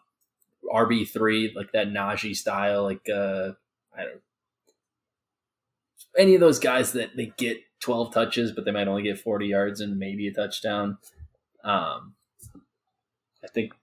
[0.73, 3.51] RB three, like that Najee style, like uh,
[3.95, 4.21] I don't
[6.17, 9.47] any of those guys that they get twelve touches, but they might only get forty
[9.47, 10.97] yards and maybe a touchdown.
[11.63, 12.15] Um,
[13.43, 13.73] I think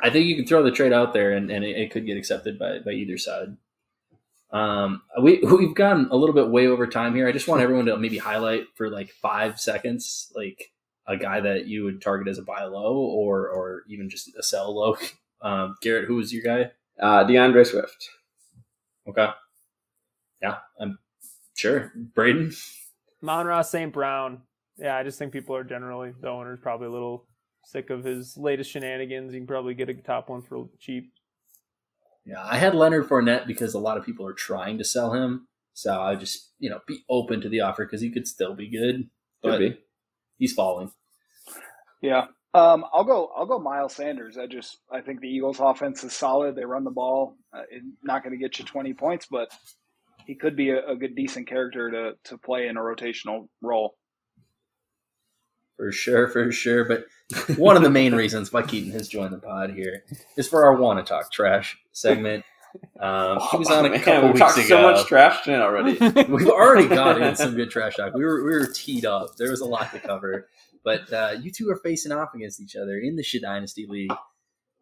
[0.00, 2.16] I think you can throw the trade out there, and, and it, it could get
[2.16, 3.56] accepted by by either side.
[4.52, 7.28] Um, we we've gone a little bit way over time here.
[7.28, 10.72] I just want everyone to maybe highlight for like five seconds, like
[11.06, 14.42] a guy that you would target as a buy low, or or even just a
[14.42, 14.96] sell low.
[15.42, 16.70] Um, Garret, who was your guy?
[17.00, 18.10] Uh, D'Andre Swift.
[19.08, 19.26] Okay,
[20.42, 20.98] yeah, I'm
[21.54, 21.90] sure.
[22.14, 22.52] Braydon,
[23.22, 23.90] Amon-Ra St.
[23.90, 24.42] Brown.
[24.76, 27.26] Yeah, I just think people are generally the owner's probably a little
[27.64, 29.32] sick of his latest shenanigans.
[29.32, 31.12] You can probably get a top one for cheap.
[32.24, 35.46] yeah, I had Leonard Fournette because a lot of people are trying to sell him,
[35.74, 38.68] so I just you know be open to the offer because he could still be
[38.70, 39.08] good,
[39.42, 39.78] Could but be.
[40.38, 40.90] he's falling.
[42.02, 42.26] yeah.
[42.52, 43.30] Um, I'll go.
[43.36, 43.60] I'll go.
[43.60, 44.36] Miles Sanders.
[44.36, 44.78] I just.
[44.92, 46.56] I think the Eagles' offense is solid.
[46.56, 47.36] They run the ball.
[47.56, 49.52] Uh, it's not going to get you twenty points, but
[50.26, 53.94] he could be a, a good, decent character to to play in a rotational role.
[55.80, 56.84] For sure, for sure.
[56.84, 57.06] But
[57.56, 60.04] one of the main reasons why Keaton has joined the pod here
[60.36, 62.44] is for our "Juana Talk Trash" segment.
[63.00, 64.66] Um, he was on a Oh, Man, couple we weeks talked ago.
[64.68, 65.92] so much trash tonight already.
[66.30, 68.12] We've already got in some good trash talk.
[68.14, 69.36] We were we were teed up.
[69.38, 70.48] There was a lot to cover,
[70.84, 74.12] but uh, you two are facing off against each other in the Shit Dynasty League.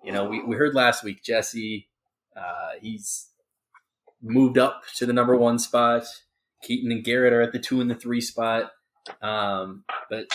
[0.03, 1.89] You know, we, we heard last week Jesse.
[2.37, 3.29] Uh, he's
[4.21, 6.03] moved up to the number one spot.
[6.63, 8.73] Keaton and Garret are at the two and the three spot.
[9.23, 10.27] Um, but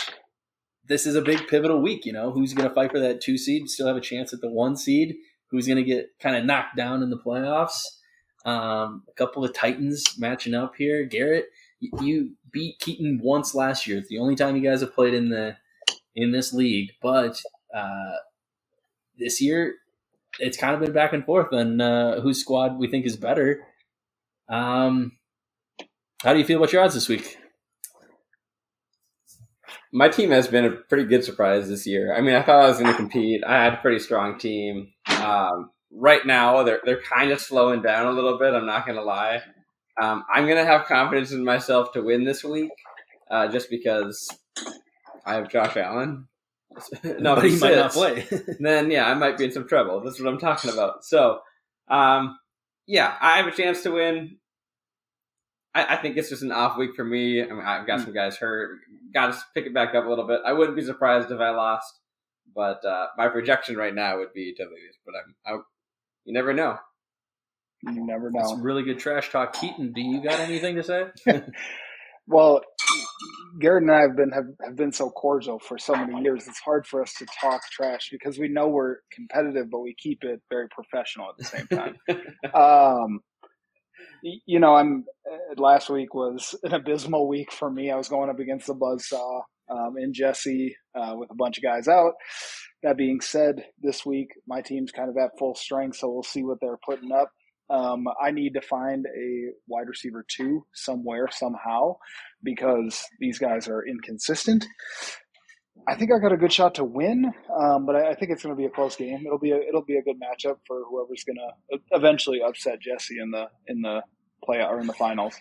[0.88, 2.06] this is a big pivotal week.
[2.06, 3.70] You know, who's going to fight for that two seed?
[3.70, 5.16] Still have a chance at the one seed.
[5.48, 7.80] Who's going to get kind of knocked down in the playoffs?
[8.46, 11.06] Um, a couple of Titans matching up here.
[11.06, 11.46] Garret,
[11.80, 14.00] you, you beat Keaton once last year.
[14.00, 15.58] It's the only time you guys have played in the
[16.16, 17.42] in this league, but
[17.76, 18.18] uh,
[19.18, 19.76] this year
[20.40, 23.62] it's kind of been back and forth on uh, whose squad we think is better.
[24.50, 25.14] Um,
[26.22, 27.38] how do you feel about your odds this week?
[29.96, 32.16] My team has been a pretty good surprise this year.
[32.16, 33.44] I mean, I thought I was going to compete.
[33.46, 34.91] I had a pretty strong team.
[35.22, 38.56] Um, right now, they're they're kind of slowing down a little bit.
[38.56, 39.41] I'm not going to lie.
[40.02, 42.72] Um, I'm going to have confidence in myself to win this week,
[43.30, 44.28] uh, just because
[45.26, 46.28] I have Josh Allen.
[47.04, 48.28] no, but he might not play.
[48.60, 50.02] then yeah, I might be in some trouble.
[50.02, 51.06] That's what I'm talking about.
[51.06, 51.39] So,
[51.88, 52.38] um,
[52.88, 54.38] yeah, I have a chance to win.
[55.76, 57.41] I, I think it's just an off week for me.
[57.41, 58.80] I mean, I've got some guys hurt.
[59.13, 60.41] Got to pick it back up a little bit.
[60.45, 61.99] I wouldn't be surprised if I lost,
[62.55, 64.97] but uh, my projection right now would be to lose.
[65.05, 65.59] But I'm, I,
[66.26, 66.78] you never know.
[67.84, 68.57] You never That's know.
[68.57, 69.53] really good trash talk.
[69.53, 71.05] Keaton, do you got anything to say?
[72.28, 72.61] Well,
[73.59, 76.47] Garret and I have been have, have been so cordial for so many years.
[76.47, 80.24] It's hard for us to talk trash because we know we're competitive, but we keep
[80.24, 81.95] it very professional at the same time.
[82.53, 83.19] um,
[84.24, 87.91] you know, I'm uh, last week was an abysmal week for me.
[87.91, 91.63] I was going up against the buzzsaw um, in Jesse uh, with a bunch of
[91.63, 92.13] guys out.
[92.84, 96.43] That being said, this week my team's kind of at full strength, so we'll see
[96.43, 97.30] what they're putting up.
[97.69, 101.95] Um, I need to find a wide receiver two somewhere somehow
[102.43, 104.65] because these guys are inconsistent.
[105.88, 108.44] I think I got a good shot to win, um, but I, I, think it's
[108.44, 109.24] going to be a close game.
[109.26, 113.20] It'll be a it'll be a good matchup for whoever's going to eventually upset Jesse
[113.20, 114.02] in the in the
[114.44, 115.36] play or in the finals.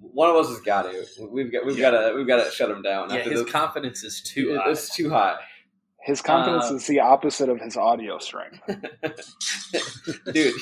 [0.00, 1.06] One of us has got to.
[1.30, 1.90] We've got we've yeah.
[1.90, 3.10] got to we've got to shut him down.
[3.10, 4.56] Yeah, his the, confidence is too.
[4.56, 4.70] high.
[4.70, 5.36] It's too high.
[6.02, 8.60] His confidence uh, is the opposite of his audio strength.
[10.32, 10.54] Dude,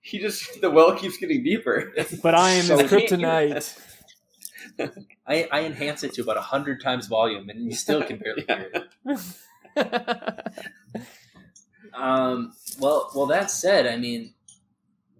[0.00, 1.92] he just the well keeps getting deeper.
[2.22, 3.78] But I am so his kryptonite.
[5.28, 8.88] I, I enhance it to about hundred times volume, and you still can barely hear
[9.76, 10.54] it.
[11.94, 12.52] um.
[12.78, 13.26] Well, well.
[13.26, 14.34] That said, I mean,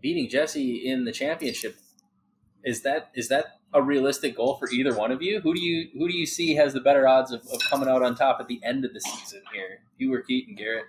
[0.00, 1.76] beating Jesse in the championship
[2.64, 5.40] is that is that a realistic goal for either one of you?
[5.40, 8.02] Who do you who do you see has the better odds of, of coming out
[8.02, 9.80] on top at the end of the season here?
[9.98, 10.86] You or Keaton Garret?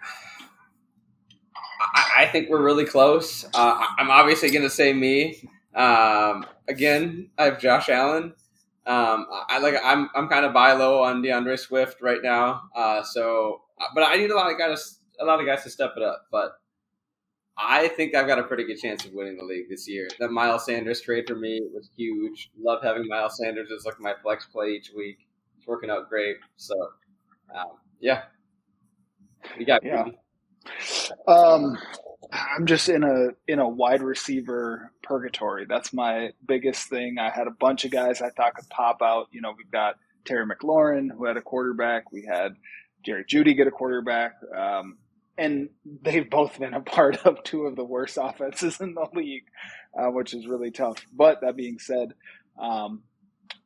[1.81, 3.45] I, I think we're really close.
[3.53, 5.49] Uh, I'm obviously going to say me.
[5.73, 8.33] Um, again, I have Josh Allen.
[8.89, 12.63] Um, I like I'm I'm kind of buy low on D'Andre Swift right now.
[12.75, 13.61] Uh, so,
[13.93, 16.25] but I need a lot of guys a lot of guys to step it up.
[16.31, 16.53] But
[17.55, 20.07] I think I've got a pretty good chance of winning the league this year.
[20.19, 22.49] That Miles Sanders trade for me was huge.
[22.59, 25.19] Love having Miles Sanders as like my flex play each week.
[25.57, 26.37] It's working out great.
[26.57, 26.73] So,
[27.55, 28.23] um, yeah,
[29.57, 30.05] you got yeah.
[31.27, 31.77] Um,
[32.31, 35.65] I'm just in a in a wide receiver purgatory.
[35.67, 37.17] That's my biggest thing.
[37.19, 39.27] I had a bunch of guys I thought could pop out.
[39.31, 42.11] You know, we've got Terry McLaurin who had a quarterback.
[42.11, 42.55] We had
[43.03, 44.33] Jerry Jeudy get a quarterback.
[44.55, 44.97] Um,
[45.37, 45.69] and
[46.03, 49.45] they've both been a part of two of the worst offenses in the league,
[49.97, 51.03] uh, which is really tough.
[51.13, 52.13] But that being said,
[52.61, 53.03] um,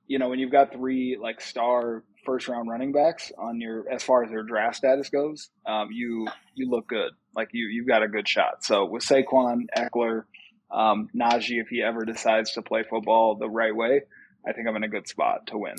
[0.07, 4.03] you know when you've got three like star first round running backs on your as
[4.03, 7.11] far as their draft status goes, um, you you look good.
[7.35, 8.63] Like you you've got a good shot.
[8.63, 10.23] So with Saquon, Ekeler,
[10.71, 14.01] um, Najee, if he ever decides to play football the right way,
[14.47, 15.75] I think I'm in a good spot to win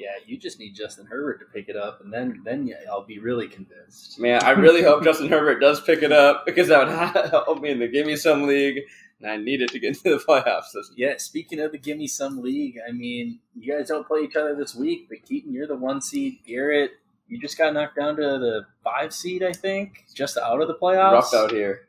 [0.00, 3.04] yeah, you just need Justin Herbert to pick it up, and then then yeah, I'll
[3.04, 4.18] be really convinced.
[4.18, 7.70] Man, I really hope Justin Herbert does pick it up because that would help me
[7.70, 8.80] in the Give Me Some League,
[9.20, 10.74] and I need it to get into the playoffs.
[10.96, 14.36] Yeah, speaking of the Give Me Some League, I mean, you guys don't play each
[14.36, 16.38] other this week, but Keaton, you're the one seed.
[16.46, 16.92] Garret,
[17.30, 20.74] you just got knocked down to the five seed, I think, just out of the
[20.74, 21.12] playoffs.
[21.12, 21.86] Rough out here.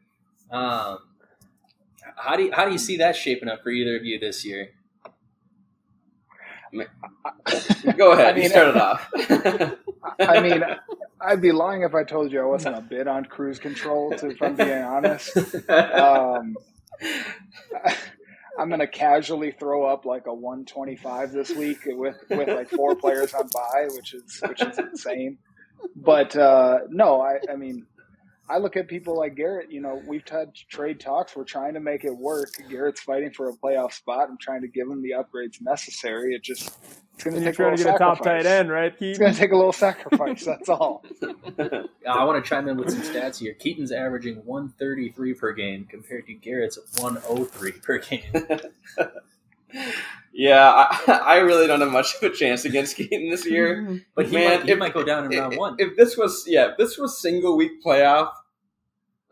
[0.52, 1.00] Um,
[2.16, 4.46] how do you, how do you see that shaping up for either of you this
[4.46, 4.70] year?
[7.98, 8.28] Go ahead.
[8.28, 9.10] I mean, you start it off.
[10.20, 10.64] I mean,
[11.20, 14.12] I'd be lying if I told you I wasn't a bit on cruise control.
[14.12, 15.36] To, if I'm being honest,
[15.70, 16.56] um,
[18.60, 23.34] I'm to casually throw up like a 125 this week with with like four players
[23.34, 25.38] on bye, which is which is insane.
[25.96, 27.86] But uh, no, I, I mean,
[28.50, 29.72] I look at people like Garret.
[29.72, 31.36] You know, we've had trade talks.
[31.36, 32.50] We're trying to make it work.
[32.70, 34.28] Garret's fighting for a playoff spot.
[34.30, 36.36] I'm trying to give him the upgrades necessary.
[36.36, 36.78] It just
[37.22, 38.20] it's going to take trying a to get sacrifice.
[38.20, 38.92] a top tight end, right?
[38.94, 39.10] Keaton?
[39.10, 40.46] It's going to take a little sacrifice.
[40.46, 41.04] That's all.
[41.60, 43.54] I want to chime in with some stats here.
[43.54, 48.24] Keaton's averaging 133 per game compared to Garret's 103 per game.
[50.34, 54.02] Yeah, I, I, really don't have much of a chance against Keaton this year.
[54.16, 55.76] But he, Man, might, he if, might go down in round one.
[55.78, 58.32] If this was, yeah, if this was single week playoff,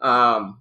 [0.01, 0.59] um,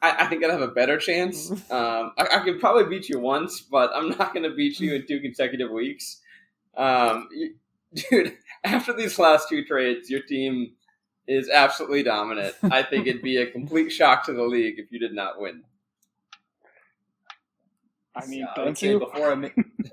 [0.00, 1.50] I, I think I'd have a better chance.
[1.50, 4.94] Um, I, I, could probably beat you once, but I'm not going to beat you
[4.94, 6.20] in two consecutive weeks.
[6.76, 7.54] Um, you,
[8.10, 10.72] dude, after these last two trades, your team
[11.26, 12.54] is absolutely dominant.
[12.64, 15.62] I think it'd be a complete shock to the league if you did not win.
[18.16, 19.00] I mean, so thank you.
[19.00, 19.48] Before I, ma-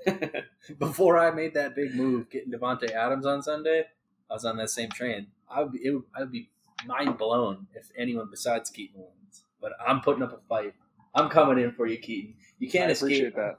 [0.78, 3.84] before I made that big move, getting Davante Adams on Sunday,
[4.30, 5.26] I was on that same train.
[5.50, 6.50] I would be, would, I would be
[6.86, 9.44] mind blown if anyone besides Keaton wins.
[9.60, 10.74] But I'm putting up a fight.
[11.14, 12.34] I'm coming in for you, Keaton.
[12.58, 13.58] You can't I escape that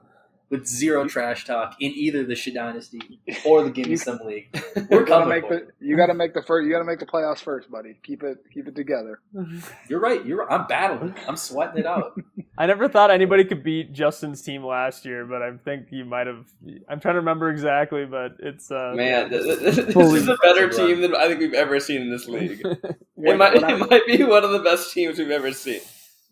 [0.53, 4.55] with zero trash talk in either the Shit Dynasty or the Give Me Some League.
[4.87, 5.29] We're coming.
[5.29, 6.65] Make the, you got to make the first.
[6.65, 7.95] You got to make the playoffs first, buddy.
[8.03, 9.19] Keep it keep it together.
[9.89, 10.23] You're right.
[10.23, 10.49] You're.
[10.51, 11.15] I'm battling.
[11.27, 12.21] I'm sweating it out.
[12.57, 16.27] I never thought anybody could beat Justin's team last year, but I think you might
[16.27, 16.45] have.
[16.87, 21.01] I'm trying to remember exactly, but it's uh, man, this, this is a better team
[21.01, 22.61] than I think we've ever seen in this league.
[22.63, 25.81] it might it might be one of the best teams we've ever seen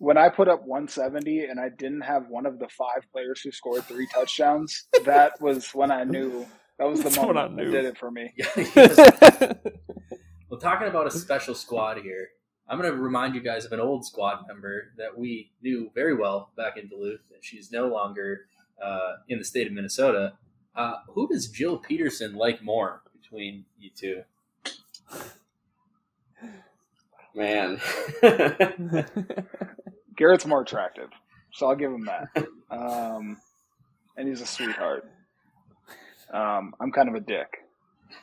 [0.02, 3.52] when I put up 170 and I didn't have one of the five players who
[3.52, 6.48] scored three touchdowns, that was when I knew
[6.80, 8.34] that was the That's I moment that did it for me.
[10.50, 12.30] well, talking about a special squad here,
[12.68, 16.16] I'm going to remind you guys of an old squad member that we knew very
[16.16, 17.22] well back in Duluth.
[17.32, 18.48] and She's no longer
[18.84, 20.34] uh, in the state of Minnesota.
[20.76, 24.24] Uh, who does Jill Peterson like more between you two?
[27.36, 27.80] Man.
[30.22, 31.10] Garret's more attractive,
[31.54, 32.28] so I'll give him that.
[32.72, 33.38] Um,
[34.16, 35.04] and he's a sweetheart.
[36.34, 37.50] Um, I'm kind of a dick,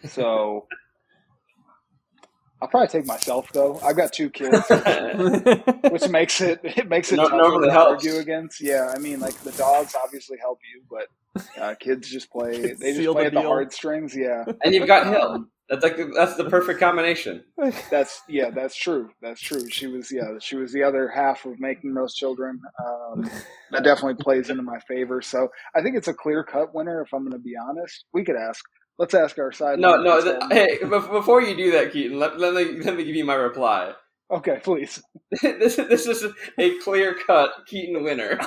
[0.07, 0.67] so
[2.63, 3.79] I'll probably take myself though.
[3.85, 4.57] I've got two kids,
[5.91, 8.07] which makes it it makes it No- tougher to helps.
[8.07, 8.61] argue against.
[8.63, 11.09] Yeah, I mean, like the dogs obviously help you, but
[11.61, 12.61] uh, kids just play.
[12.61, 13.49] They just play the at the deal.
[13.49, 14.17] heartstrings.
[14.17, 15.47] Yeah, and you've got Hill.
[15.69, 17.45] That's like the, that's the perfect combination.
[17.91, 19.11] that's yeah, that's true.
[19.21, 19.69] That's true.
[19.69, 22.61] She was yeah, she was the other half of making those children.
[22.83, 23.31] Um,
[23.71, 25.21] that definitely plays into my favor.
[25.21, 27.03] So I think it's a clear cut winner.
[27.03, 28.65] If I'm going to be honest, we could ask.
[28.99, 29.79] Let's ask our side.
[29.79, 30.17] No, no.
[30.17, 33.15] members, th- um, hey, before you do that, Keaton, let, let me let me give
[33.15, 33.93] you my reply.
[34.31, 35.03] Okay, please.
[35.43, 36.25] this this is
[36.59, 38.39] a clear cut Keaton winner.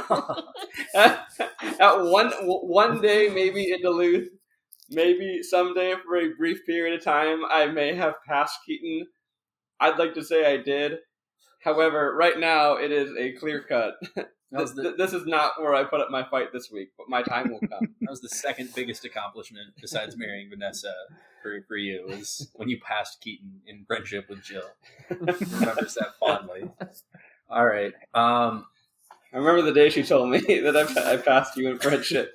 [0.95, 1.25] at,
[1.79, 4.29] at one one day, maybe in Duluth,
[4.91, 9.07] maybe someday for a brief period of time, I may have passed Keaton.
[9.79, 10.99] I'd like to say I did.
[11.63, 13.95] However, right now it is a clear cut.
[14.51, 16.89] That was, This, the, this is not where I put up my fight this week,
[16.97, 17.95] but my time will come.
[18.01, 20.93] that was the second biggest accomplishment besides marrying Vanessa
[21.41, 24.63] for, for you was when you passed Keaton in friendship with Jill.
[25.09, 26.69] Remembers that fondly.
[27.49, 27.93] All right.
[28.13, 28.65] Um,
[29.33, 32.33] I remember the day she told me that I, I passed you in friendship.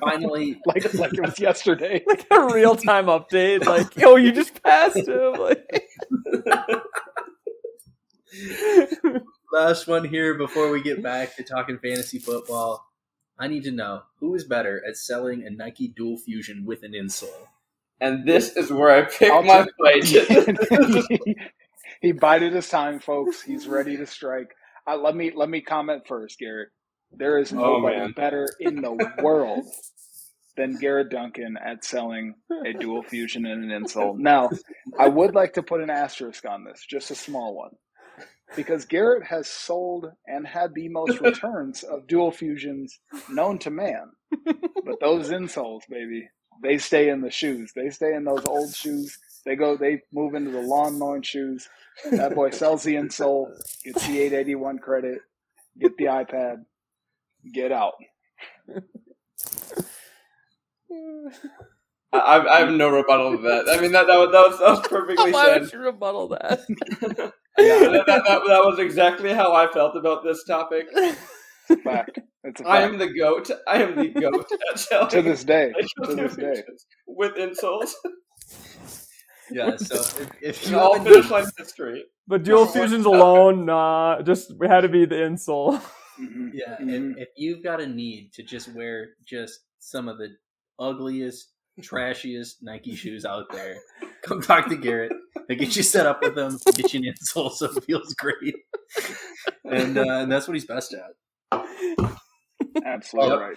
[0.00, 2.02] finally, Like like it was yesterday.
[2.06, 3.64] like a real time update.
[3.64, 5.34] Like, yo, you just passed him.
[5.34, 5.84] Like,
[9.54, 12.84] last one here before we get back to talking fantasy football.
[13.38, 16.92] I need to know who is better at selling a Nike Dual Fusion with an
[16.92, 17.28] insole.
[18.00, 21.36] And this is where I pick I'll my take- fight.
[22.00, 23.42] he bided his time, folks.
[23.42, 24.54] He's ready to strike.
[24.86, 26.68] Uh, let me let me comment first, Garret.
[27.12, 28.12] There is Oh, nobody man.
[28.16, 29.64] better in the world
[30.56, 32.34] than Garret Duncan at selling
[32.66, 34.18] a dual fusion and an insole.
[34.18, 34.50] Now,
[34.98, 37.70] I would like to put an asterisk on this, just a small one,
[38.56, 42.98] because Garret has sold and had the most returns of dual fusions
[43.30, 44.10] known to man.
[44.84, 46.28] But those insoles, baby,
[46.62, 47.72] they stay in the shoes.
[47.74, 49.18] They stay in those old shoes.
[49.44, 49.76] They go.
[49.76, 51.68] They move into the lawn mowing shoes.
[52.10, 53.46] That boy sells the insole,
[53.84, 55.18] gets the 881 credit,
[55.78, 56.64] get the iPad,
[57.52, 57.94] get out.
[62.14, 63.68] I, I have no rebuttal to that.
[63.68, 65.60] I mean, that, that, was, that, was, that was perfectly why said.
[65.62, 66.60] would you rebuttal that?
[67.56, 70.88] Yeah, that, that, that, that was exactly how I felt about this topic.
[71.84, 72.18] Fact.
[72.42, 72.92] It's a I fact.
[72.94, 73.48] am the goat.
[73.68, 74.46] I am the goat
[75.00, 75.72] at to this day.
[76.04, 76.64] To this day.
[77.06, 77.94] With insults.
[79.52, 82.04] Yeah, so if, if you all finish line history.
[82.26, 84.20] But dual fusions alone, nah.
[84.22, 85.80] Just it had to be the insole.
[86.20, 86.50] Mhm.
[86.54, 87.12] Yeah, Mhm.
[87.12, 90.30] if, if you've got a need to just wear just some of the
[90.80, 91.52] ugliest,
[91.82, 93.76] trashiest Nike shoes out there,
[94.22, 95.12] come talk to Garret.
[95.48, 98.54] They get you set up with them, get you an insole so it feels great,
[99.64, 101.64] and uh, and that's what he's best at.
[102.84, 103.40] Absolutely Yep.
[103.40, 103.56] right.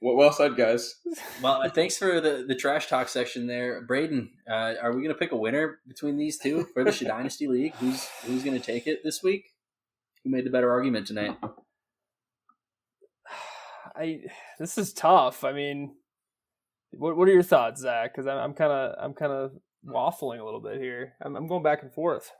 [0.00, 0.96] Well, well said, guys.
[1.42, 4.30] Well, uh, thanks for the, the trash talk section there, Braydon.
[4.48, 7.74] Uh, are we going to pick a winner between these two for the Dynasty League?
[7.76, 9.46] Who's who's going to take it this week?
[10.22, 11.36] Who made the better argument tonight?
[13.96, 14.22] I
[14.58, 15.44] this is tough.
[15.44, 15.94] I mean,
[16.98, 18.12] what what are your thoughts, Zach?
[18.12, 19.52] Because I'm I'm kind of I'm kind of
[19.86, 21.14] waffling a little bit here.
[21.22, 22.30] I'm, I'm going back and forth.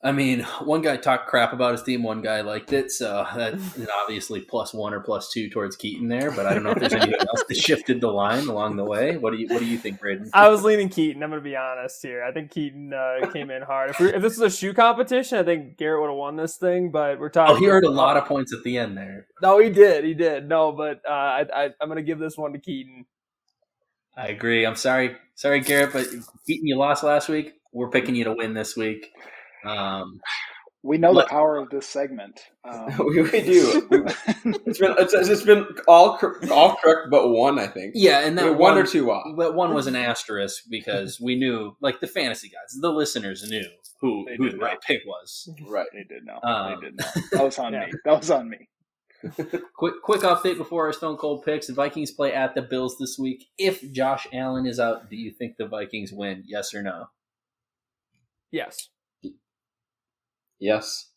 [0.00, 3.54] I mean, one guy talked crap about his team, one guy liked it, so that
[3.76, 6.30] is obviously plus one or plus two towards Keaton there.
[6.30, 9.16] But I don't know if there's anything else that shifted the line along the way.
[9.16, 10.30] What do you What do you think, Braydon?
[10.32, 11.20] I was leaning Keaton.
[11.24, 12.22] I'm going to be honest here.
[12.22, 13.90] I think Keaton uh, came in hard.
[13.90, 16.56] If, we, if this was a shoe competition, I think Garret would have won this
[16.56, 16.92] thing.
[16.92, 17.56] But we're talking.
[17.56, 19.26] Oh, he earned a lot of points at the end there.
[19.42, 20.04] No, he did.
[20.04, 20.48] He did.
[20.48, 23.04] No, but uh, I, I I'm going to give this one to Keaton.
[24.18, 24.66] I agree.
[24.66, 26.06] I'm sorry, sorry, Garret, but
[26.46, 27.52] Keaton, you lost last week.
[27.72, 29.06] We're picking you to win this week.
[29.64, 30.20] Um,
[30.82, 32.40] We know Let- the power of this segment.
[32.68, 33.88] Um, we, we do.
[34.66, 37.92] It's been it's, it's been all cor- all correct, but one, I think.
[37.94, 39.24] yeah, and that Wait, one, one or two off.
[39.36, 43.64] But one was an asterisk because we knew, like the fantasy guys, the listeners knew
[44.02, 44.64] who They who the not.
[44.66, 45.48] right pick was.
[45.66, 45.86] Right.
[45.94, 46.38] they did know.
[46.42, 47.06] Um, they did know.
[47.32, 47.86] That was on Yeah.
[47.86, 47.92] me.
[48.04, 48.68] That was on me.
[49.74, 51.66] Quick quick update before our Stone Cold picks.
[51.66, 53.46] The Vikings play at the Bills this week.
[53.58, 56.44] If Josh Allen is out, do you think the Vikings win?
[56.46, 57.06] Yes or no?
[58.52, 58.88] Yes.
[60.60, 61.10] Yes.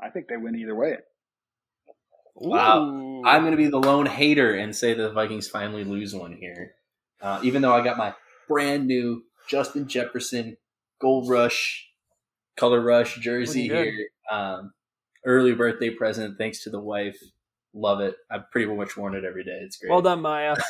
[0.00, 0.98] I think they win either way.
[2.34, 2.84] Wow.
[2.84, 3.22] Ooh.
[3.24, 6.32] I'm going to be the lone hater and say that the Vikings finally lose one
[6.32, 6.74] here.
[7.22, 8.14] Uh, even though I got my
[8.48, 10.56] brand new Justin Jefferson
[11.00, 11.88] Gold Rush,
[12.56, 14.08] Color Rush jersey here.
[14.30, 14.72] Um,
[15.26, 17.18] early birthday present thanks to the wife.
[17.74, 18.16] Love it.
[18.30, 19.58] I've pretty much worn it every day.
[19.62, 19.90] It's great.
[19.90, 20.56] Well done, Maya.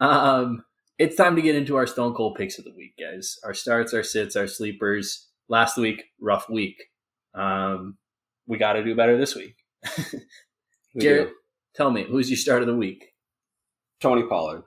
[0.00, 0.64] Um,
[0.98, 3.38] it's time to get into our Stone Cold picks of the week, guys.
[3.44, 5.28] Our starts, our sits, our sleepers.
[5.48, 6.82] Last week, rough week.
[7.34, 7.96] Um,
[8.46, 9.56] we got to do better this week.
[10.94, 11.34] We Garret, do.
[11.74, 13.06] tell me, who's your start of the week?
[14.00, 14.62] Tony Pollard.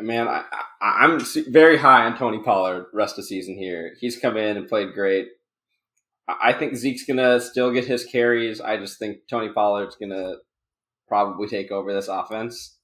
[0.00, 0.44] Man, I,
[0.82, 3.94] I, I'm very high on Tony Pollard rest of season here.
[4.00, 5.28] He's come in and played great.
[6.28, 8.60] I think Zeke's gonna still get his carries.
[8.60, 10.36] I just think Tony Pollard's gonna
[11.08, 12.76] probably take over this offense.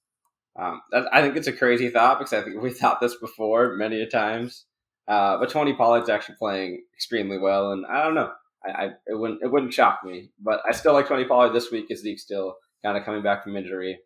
[0.59, 3.75] Um, that, I think it's a crazy thought because I think we thought this before
[3.75, 4.67] many a times.
[5.09, 8.31] Uh, but Tony Pollard's actually playing extremely well, and I don't know.
[8.65, 11.71] I, I it wouldn't it wouldn't shock me, but I still like Tony Pollard this
[11.73, 11.91] week.
[11.91, 13.99] As Zeke's still kind of coming back from injury.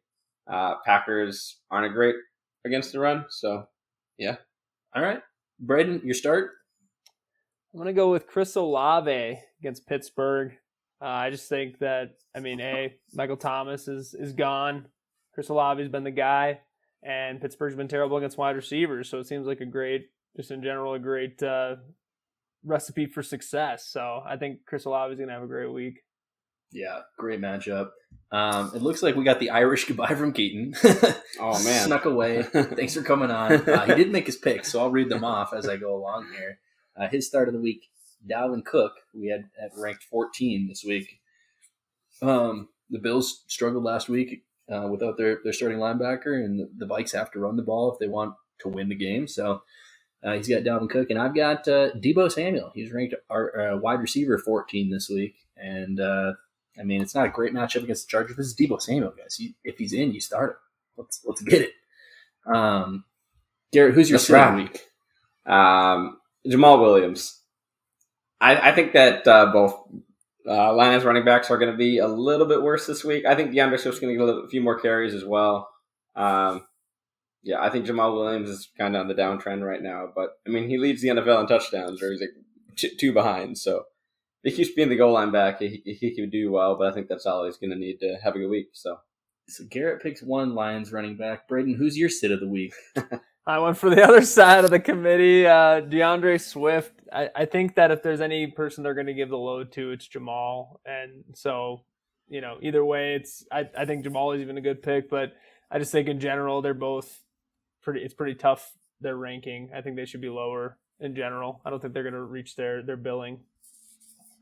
[0.50, 2.14] Uh, Packers aren't a great
[2.64, 3.66] against the run, so
[4.18, 4.36] yeah.
[4.94, 5.20] All right.
[5.60, 6.52] Braydon, your start?
[7.76, 10.52] I'm gonna go with Chris Olave against Pittsburgh.
[10.98, 14.86] Uh, I just think that I mean, a Michael Thomas is is gone.
[15.34, 16.60] Chris Olave's been the guy,
[17.02, 19.10] and Pittsburgh's been terrible against wide receivers.
[19.10, 20.06] So it seems like a great,
[20.38, 21.76] just in general, a great uh,
[22.64, 23.86] recipe for success.
[23.86, 26.00] So I think Chris Olave's gonna have a great week.
[26.72, 27.90] Yeah, great matchup.
[28.32, 30.74] Um, it looks like we got the Irish goodbye from Keaton.
[31.38, 31.84] Oh, man.
[31.84, 32.42] snuck away.
[32.42, 33.52] Thanks for coming on.
[33.68, 36.28] Uh, he did make his picks, so I'll read them off as I go along
[36.34, 36.58] here.
[36.98, 37.90] Uh, his start of the week,
[38.28, 41.20] Dalvin Cook, we had at ranked 14 this week.
[42.22, 46.86] Um, the Bills struggled last week uh, without their, their starting linebacker, and the, the
[46.86, 49.28] Vikes have to run the ball if they want to win the game.
[49.28, 49.62] So
[50.24, 52.72] uh, he's got Dalvin Cook, and I've got uh, Deebo Samuel.
[52.74, 56.32] He's ranked our uh, wide receiver 14 this week, and uh,
[56.78, 58.36] I mean it's not a great matchup against the Chargers.
[58.36, 59.38] This is Deebo Samuel, guys.
[59.38, 60.56] You, if he's in, you start him.
[60.96, 61.72] Let's let's get it.
[62.46, 63.04] Um,
[63.72, 64.72] Garret, who's your That's sit of the right.
[64.72, 64.82] week?
[65.46, 67.40] Um, Jamaal Williams.
[68.40, 69.74] I, I think that uh, both
[70.46, 73.24] uh, Lions running backs are going to be a little bit worse this week.
[73.24, 75.68] I think D'Andre Swift's going to get a, little, a few more carries as well.
[76.14, 76.66] Um,
[77.42, 80.08] yeah, I think Jamaal Williams is kind of on the downtrend right now.
[80.14, 82.30] But I mean, he leads the NFL in touchdowns, or he's like
[82.76, 83.56] t- two behind.
[83.58, 83.84] So
[84.42, 86.76] if he keeps being the goal line back, he, he can do well.
[86.76, 88.70] But I think that's all he's going to need to have a good week.
[88.72, 88.98] So
[89.48, 91.48] So Garret picks one Lions running back.
[91.48, 92.74] Braydon, who's your sit of the week?
[93.46, 95.46] I went for the other side of the committee.
[95.46, 96.92] Uh, D'Andre Swift.
[97.12, 99.92] I, I think that if there's any person they're going to give the load to,
[99.92, 100.78] it's Jamaal.
[100.84, 101.82] And so,
[102.28, 105.34] you know, either way, it's I, I think Jamaal is even a good pick, but
[105.70, 107.22] I just think in general they're both
[107.82, 108.00] pretty.
[108.00, 109.70] It's pretty tough their ranking.
[109.74, 111.60] I think they should be lower in general.
[111.64, 113.40] I don't think they're going to reach their their billing.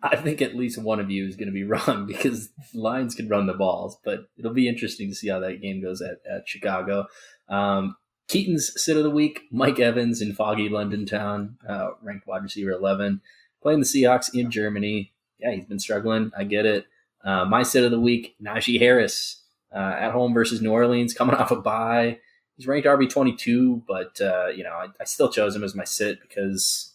[0.02, 3.28] I think at least one of you is going to be wrong because Lions can
[3.28, 6.46] run the balls, but it'll be interesting to see how that game goes at, at
[6.46, 7.06] Chicago.
[7.48, 7.96] Um,
[8.28, 12.70] Keaton's sit of the week, Mike Evans in foggy London town, uh, ranked wide receiver
[12.70, 13.20] 11,
[13.62, 15.12] playing the Seahawks in Germany.
[15.38, 16.32] Yeah, he's been struggling.
[16.36, 16.86] I get it.
[17.22, 19.42] Uh, my sit of the week, Najee Harris
[19.74, 22.18] uh, at home versus New Orleans, coming off a bye.
[22.56, 25.84] He's ranked RB 22, but, uh, you know, I, I still chose him as my
[25.84, 26.94] sit because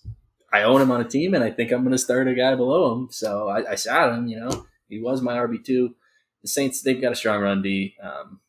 [0.51, 2.55] I own him on a team, and I think I'm going to start a guy
[2.55, 3.07] below him.
[3.11, 4.27] So I, I sat him.
[4.27, 5.95] You know, he was my RB two.
[6.41, 7.95] The Saints they've got a strong run D.
[8.01, 8.39] Um,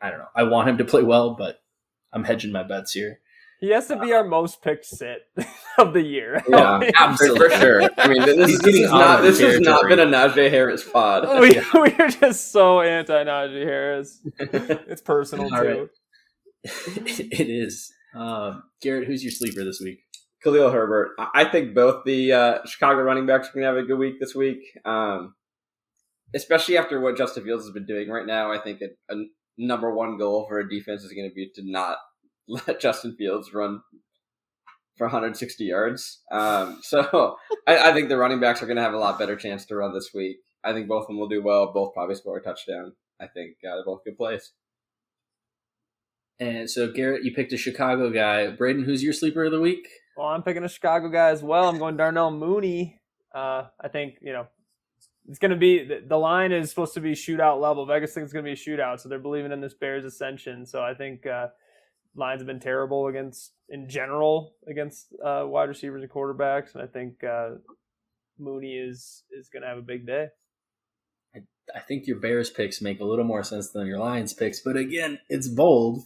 [0.00, 0.28] I don't know.
[0.34, 1.60] I want him to play well, but
[2.16, 3.20] I'm hedging my bets here.
[3.60, 5.18] He has to be our most picked sit
[5.78, 6.42] of the year.
[6.48, 7.48] yeah, for, absolutely.
[7.50, 7.90] for sure.
[7.98, 11.28] I mean, this, He's this is not this has not been a Najee Harris pod.
[11.40, 14.20] we, we're just so anti Najee Harris.
[14.38, 15.54] It's personal too.
[15.54, 15.88] right.
[16.64, 17.92] it is.
[18.14, 20.00] Um, Garret, who's your sleeper this week?
[20.42, 21.10] Khalil Herbert.
[21.18, 23.98] I I think both the uh, Chicago running backs are going to have a good
[23.98, 25.34] week this week, um,
[26.34, 28.50] especially after what Justin Fields has been doing right now.
[28.50, 29.24] I think a, a
[29.58, 31.98] number one goal for a defense is going to be to not
[32.48, 33.80] let Justin Fields run
[34.96, 36.22] for 160 yards.
[36.30, 37.36] Um, so
[37.66, 39.76] I, I think the running backs are going to have a lot better chance to
[39.76, 40.38] run this week.
[40.64, 41.72] I think both of them will do well.
[41.72, 42.92] Both probably score a touchdown.
[43.20, 44.52] I think uh, they're both good plays.
[46.38, 48.48] And so Garret, you picked a Chicago guy.
[48.50, 49.88] Braydon, who's your sleeper of the week?
[50.16, 51.68] Well, I'm picking a Chicago guy as well.
[51.68, 53.00] I'm going Darnell Mooney.
[53.34, 54.46] Uh, I think you know
[55.28, 57.86] it's going to be the, line is supposed to be shootout level.
[57.86, 60.66] Vegas thinks it's going to be a shootout, so they're believing in this Bears ascension.
[60.66, 61.48] So I think uh,
[62.14, 66.86] Lions have been terrible against in general against uh, wide receivers and quarterbacks, and I
[66.86, 67.56] think uh,
[68.38, 70.28] Mooney is is going to have a big day.
[71.74, 74.76] I think your Bears picks make a little more sense than your Lions picks, but
[74.76, 76.02] again, it's bold.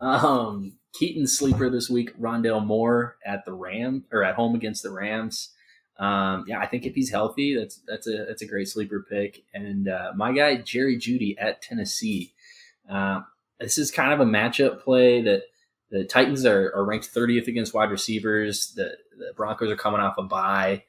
[0.00, 4.90] Um, Keaton's sleeper this week, Rondale Moore at the Ram or at home against the
[4.90, 5.52] Rams.
[6.00, 9.44] Um, yeah, I think if he's healthy, that's that's a that's a great sleeper pick.
[9.52, 12.32] And uh, my guy Jerry Jeudy at Tennessee.
[12.90, 13.20] Uh,
[13.60, 15.42] this is kind of a matchup play that
[15.90, 18.72] the Titans are, are ranked 30th against wide receivers.
[18.74, 20.84] The, the Broncos are coming off a bye.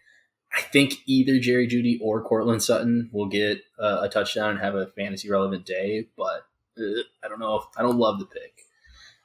[0.53, 4.75] I think either Jerry Jeudy or Courtland Sutton will get a, a touchdown and have
[4.75, 6.45] a fantasy relevant day, but
[6.77, 8.65] uh, I don't know if I don't love the pick.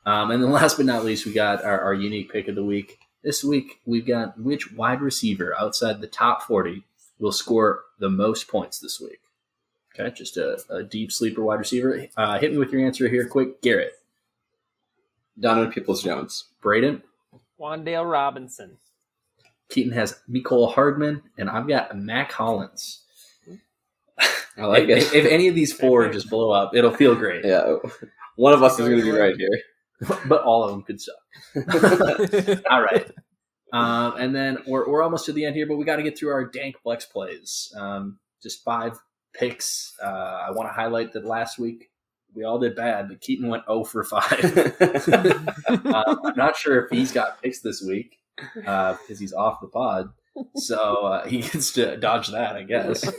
[0.05, 2.65] Um, and then last but not least, we got our, our unique pick of the
[2.65, 2.99] week.
[3.23, 6.85] This week, we've got which wide receiver outside the top 40
[7.19, 9.21] will score the most points this week.
[9.99, 12.07] Okay, just a, a deep sleeper wide receiver.
[12.17, 13.63] Uh, hit me with your answer here, quick.
[13.63, 13.93] Garret,
[15.41, 16.45] Donovan Peoples Jones.
[16.61, 17.03] Braydon,
[17.59, 18.77] Wan'Dale Robinson.
[19.69, 23.03] Keaton has Mecole Hardman, and I've got Mac Hollins.
[24.59, 25.25] I like if, it.
[25.25, 27.45] if any of these four just blow up, it'll feel great.
[27.45, 27.77] yeah,
[28.37, 29.49] one of us is going to be right here.
[30.29, 31.15] but all of them could suck.
[32.71, 33.11] all right.
[33.73, 36.19] Um, and then we're, we're almost to the end here, but we got to get
[36.19, 37.73] through our dank flex plays.
[37.77, 38.99] Um, just five
[39.35, 39.95] picks.
[40.03, 41.91] Uh, I want to highlight that last week
[42.35, 44.23] we all did bad, but Keaton went 0 for 5.
[45.87, 48.19] uh, I'm not sure if he's got picks this week
[48.67, 50.11] uh, because he's off the pod.
[50.57, 53.11] So uh, he gets to dodge that, I guess.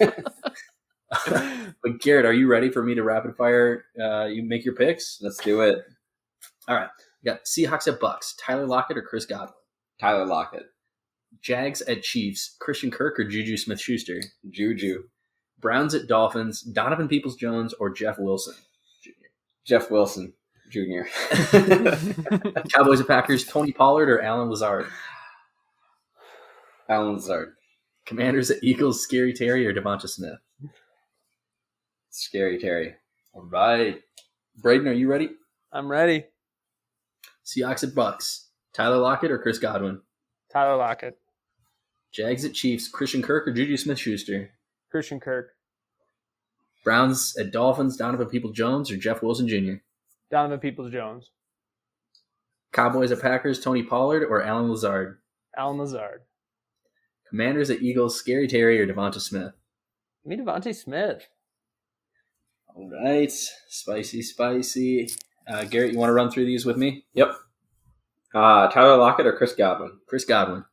[1.09, 3.85] but Garret, are you ready for me to rapid fire?
[3.99, 5.19] Uh, you make your picks.
[5.21, 5.83] Let's do it.
[6.67, 6.89] All right.
[7.23, 8.33] We got Seahawks at Bucs.
[8.39, 9.53] Tyler Lockett or Chris Godwin.
[9.99, 10.67] Tyler Lockett,
[11.41, 12.55] Jags at Chiefs.
[12.59, 14.21] Christian Kirk or Juju Smith Schuster.
[14.49, 15.03] Juju,
[15.59, 16.61] Browns at Dolphins.
[16.61, 18.53] Donovan Peoples Jones or Jeff Wilson.
[19.03, 19.11] Jr.
[19.65, 20.33] Jeff Wilson
[20.69, 21.03] Jr.
[22.73, 23.45] Cowboys at Packers.
[23.45, 24.87] Tony Pollard or Allen Lazard.
[26.89, 27.53] Allen Lazard,
[28.05, 29.01] Commanders at Eagles.
[29.01, 30.39] Scary Terry or DeVonta Smith.
[32.09, 32.95] Scary Terry,
[33.33, 34.01] All right.
[34.57, 35.29] Braydon, are you ready?
[35.71, 36.25] I'm ready.
[37.47, 38.47] Seahawks at Bucs.
[38.73, 40.01] Tyler Lockett or Chris Godwin.
[40.51, 41.17] Tyler Lockett.
[42.11, 42.89] Jags at Chiefs.
[42.89, 44.51] Christian Kirk or Juju Smith Schuster.
[44.91, 45.51] Christian Kirk.
[46.83, 47.95] Browns at Dolphins.
[47.95, 49.75] Donovan Peoples Jones or Jeff Wilson Jr.
[50.29, 51.31] Donovan Peoples Jones.
[52.73, 53.61] Cowboys at Packers.
[53.61, 55.19] Tony Pollard or Allen Lazard.
[55.57, 56.23] Allen Lazard.
[57.29, 59.53] Commanders at Eagles, Scary Terry or DeVonta Smith.
[60.25, 61.27] Me DeVonta Smith.
[62.73, 65.09] All right, spicy, spicy.
[65.47, 67.05] Uh, Garret, you want to run through these with me?
[67.13, 67.33] Yep.
[68.35, 70.65] Uh, Tyler Lockett or Chris Godwin, Chris Godwin,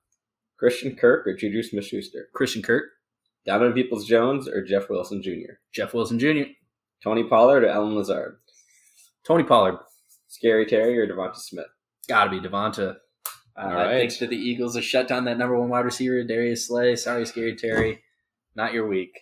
[0.59, 2.85] Christian Kirk or Juju Smith Schuster, Christian Kirk,
[3.47, 6.51] Donovan Peoples Jones or Jeff Wilson Jr., Jeff Wilson Jr.,
[7.03, 8.39] Tony Pollard or Allen Lazard,
[9.25, 9.79] Tony Pollard.
[10.35, 11.67] Scary Terry or DeVonta Smith.
[12.09, 12.97] Got to be DeVonta.
[13.57, 13.99] Uh, All right.
[13.99, 16.97] Thanks to the Eagles to shut down that number one wide receiver, Darius Slay.
[16.97, 18.03] Sorry, Scary Terry.
[18.57, 19.13] Not your week.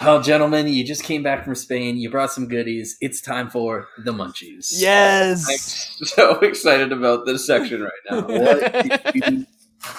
[0.00, 1.96] Well, gentlemen, you just came back from Spain.
[1.96, 2.96] You brought some goodies.
[3.00, 4.68] It's time for the munchies.
[4.72, 5.46] Yes.
[5.48, 8.20] I'm so excited about this section right now.
[8.26, 9.46] What did you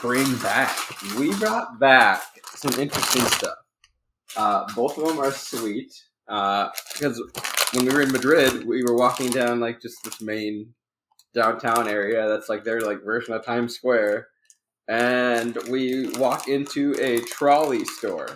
[0.02, 0.78] bring back?
[1.18, 2.24] we brought back
[2.56, 3.58] some interesting stuff.
[4.36, 5.94] Uh, both of them are sweet
[6.28, 7.22] uh, because
[7.74, 10.74] when we were in Madrid, we were walking down like just this main
[11.34, 14.28] downtown area that's like their like version of Times Square,
[14.88, 18.28] and we walk into a Trolli store.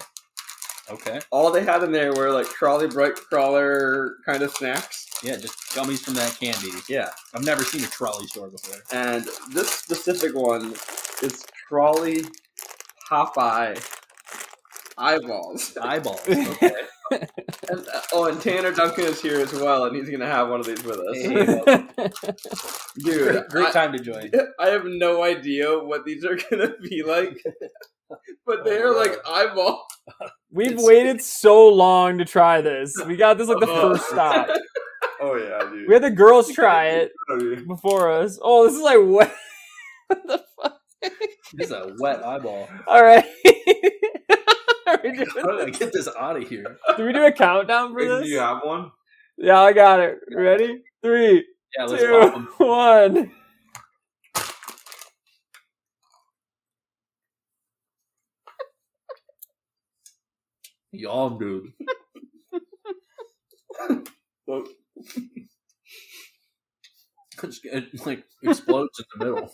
[0.92, 1.20] Okay.
[1.32, 5.06] All they had in there were like Trolli Brite Crawler kind of snacks.
[5.24, 6.70] Yeah, just gummies from that candy.
[6.88, 8.78] Yeah, I've never seen a Trolli store before.
[8.92, 10.72] and this specific one
[11.22, 12.26] is Trolli
[13.10, 13.78] Popeye
[14.98, 15.78] eyeballs.
[15.82, 16.22] Eyeballs.
[17.12, 17.26] Okay.
[17.72, 20.68] And, oh, and Tanner Duncan is here as well, and he's gonna have one of
[20.68, 22.14] these with us.
[23.04, 24.30] Dude, great, great time to join.
[24.36, 27.42] I, I have no idea what these are gonna be like,
[28.46, 29.88] but they Oh, are like eyeball.
[30.60, 32.94] We've It's- waited so long to try this.
[33.08, 33.94] We got this like the Oh.
[33.96, 34.48] first stop.
[35.22, 35.86] Oh yeah, dude.
[35.88, 38.40] We had the girls try it oh, before us.
[38.42, 39.34] Oh, this is like what?
[40.08, 40.78] what the fuck?
[41.54, 42.70] This is a wet eyeball.
[42.88, 43.26] All right.
[44.88, 46.78] Are we doing- How did I get this out of here?
[46.96, 48.28] do we do a countdown for Do this?
[48.30, 48.92] you have one?
[49.38, 50.20] Yeah, I got it.
[50.34, 50.84] Ready?
[51.04, 51.46] Three,
[51.78, 52.48] Yeah, let's pop two, 'em.
[52.58, 53.32] one.
[60.92, 61.74] Y'all, dude.
[67.42, 69.52] It's- it like explodes in the middle.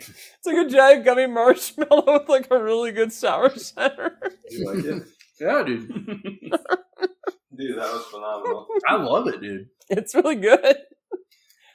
[0.00, 4.18] It's like a giant gummy marshmallow with like a really good sour center.
[4.50, 5.02] You like it?
[5.40, 5.88] Yeah, dude.
[7.54, 8.66] Dude, that was phenomenal.
[8.88, 9.66] I love it, dude.
[9.90, 10.74] It's really good.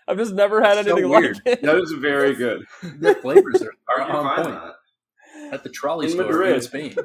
[0.08, 1.36] I've just never had So anything weird.
[1.46, 1.62] like it.
[1.64, 2.64] That is very good.
[2.82, 5.54] The flavors are, are on point.
[5.54, 6.56] At the Trolli In store Madrid.
[6.56, 6.96] in Spain.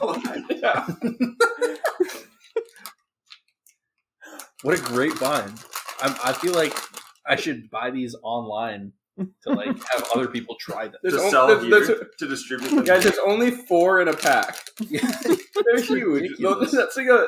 [0.50, 0.86] yeah.
[4.62, 5.52] What a great find.
[6.00, 6.72] I, I feel like
[7.26, 8.92] I should buy these online
[9.42, 10.96] to like have other people try them.
[11.02, 12.84] There's to on- sell there's- here there's- to distribute them.
[12.84, 14.56] Guys, there's only four in a pack.
[14.78, 16.38] They're huge.
[16.38, 17.26] That's like a.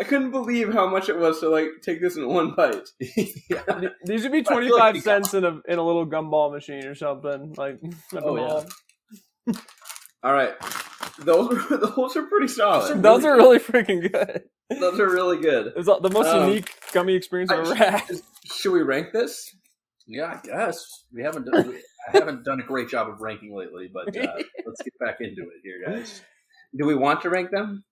[0.00, 2.88] I couldn't believe how much it was to like take this in one bite.
[3.00, 6.52] These would be twenty five like five we cents in a in a little gumball
[6.52, 7.80] machine or something like.
[8.14, 8.36] Oh,
[9.46, 9.52] yeah.
[10.22, 10.52] All right,
[11.20, 13.02] those are those are pretty solid.
[13.02, 14.42] Those are really freaking good.
[14.68, 15.72] Those are really good.
[15.76, 18.02] It's the most Um, unique gummy experience I've I- ever had.
[18.52, 19.54] Should we rank this?
[20.06, 21.74] Yeah, I guess we haven't done.
[22.08, 24.32] I haven't done a great job of ranking lately, but uh,
[24.66, 26.22] let's get back into it here, guys.
[26.76, 27.84] Do we want to rank them?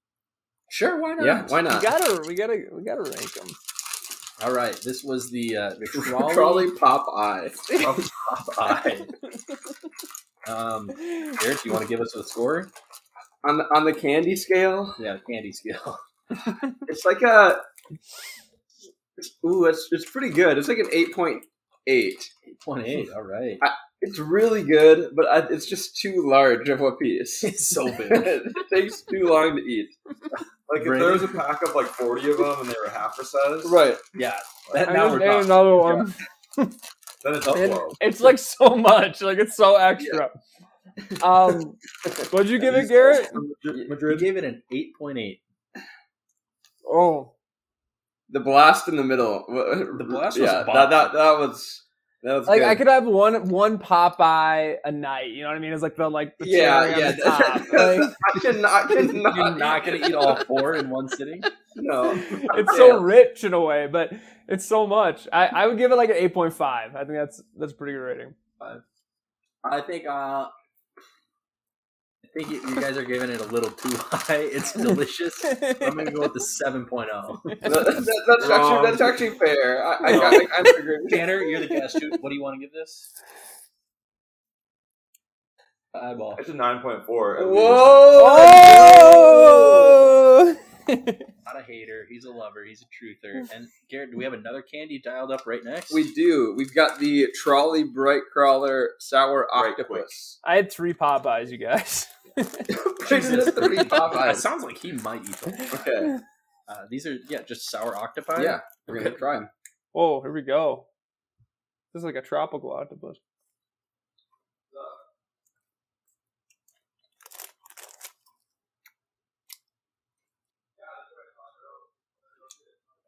[0.68, 1.26] Sure, why not?
[1.26, 1.82] Yeah, why not?
[1.82, 2.00] We not?
[2.00, 3.46] gotta, we gotta, we gotta rank them.
[4.42, 7.50] All right, this was the uh, the Trolli, Trolli pop eye.
[8.28, 9.06] pop eye.
[10.46, 12.70] Um, Eric, do you want to give us a score?
[13.44, 15.98] On the on the candy scale, Yeah, candy scale.
[16.88, 17.60] it's like a.
[19.16, 20.58] It's, ooh, it's it's pretty good.
[20.58, 21.44] It's like an eight point
[21.86, 22.22] eight.
[22.46, 23.08] Eight point eight.
[23.14, 23.58] All right.
[24.02, 27.42] It's really good, but I, it's just too large of a piece.
[27.42, 28.10] It's so big.
[28.10, 29.88] it takes too long to eat.
[30.70, 31.04] Like if Brady?
[31.04, 33.64] there was a pack of like forty of them and they were half the size,
[33.66, 33.96] Right.
[34.14, 34.34] Yeah.
[34.74, 35.44] I That, now we're ate talking.
[35.44, 36.14] another one.
[36.56, 37.94] then it's And upload.
[38.00, 40.30] it's like so much, like it's so extra.
[41.22, 41.76] Um,
[42.30, 43.28] what'd you give it, Garret?
[43.64, 44.18] We Madrid.
[44.18, 45.40] gave it an eight point eight.
[46.88, 47.32] Oh,
[48.30, 49.44] The blast in the middle.
[49.48, 51.82] The blast was yeah, that, that that that was
[52.26, 52.62] like good.
[52.62, 55.30] I could have one one Popeye a night.
[55.30, 55.72] You know what I mean?
[55.72, 57.12] It's like the like the yeah, yeah.
[57.12, 57.66] the.
[57.76, 59.36] Like, I cannot, I cannot.
[59.36, 61.42] You're not to eat all four in one sitting.
[61.76, 62.12] No,
[62.54, 64.12] it's so rich in a way, but
[64.48, 65.28] it's so much.
[65.32, 66.96] I, I would give it like an eight point five.
[66.96, 68.34] I think that's that's a pretty good rating.
[69.64, 70.06] I think.
[70.06, 70.46] uh
[72.36, 74.36] think you, you guys are giving it a little too high.
[74.36, 75.42] It's delicious.
[75.44, 76.70] I'm going to go with the oh.
[76.70, 77.42] 7.0.
[77.44, 79.84] That- that- that's actually um, that's actually fair.
[79.86, 81.08] I, I, got, I, I'm agreeing.
[81.08, 81.98] Tanner, you're the guest.
[82.00, 83.12] Who- What do you want to give this?
[85.94, 86.36] Eyeball.
[86.38, 87.38] It's a nine point four.
[87.40, 88.26] oh!
[90.88, 92.06] Not a hater.
[92.08, 92.64] He's a lover.
[92.64, 93.48] He's a truther.
[93.54, 95.92] And Garret, do we have another candy dialed up right next?
[95.94, 96.54] We do.
[96.56, 100.38] We've got the Trolli Brite Crawler sour Right octopus.
[100.44, 102.06] I had three Popeyes, you guys.
[103.08, 104.36] Jesus, three That Popeyes.
[104.36, 105.54] sounds like he might eat them.
[105.74, 106.18] Okay.
[106.68, 108.42] Uh, these are yeah, just sour octopi.
[108.42, 108.58] Yeah,
[108.88, 109.48] we're gonna try them.
[109.94, 110.88] Oh, here we go.
[111.94, 113.18] This is like a tropical octopus.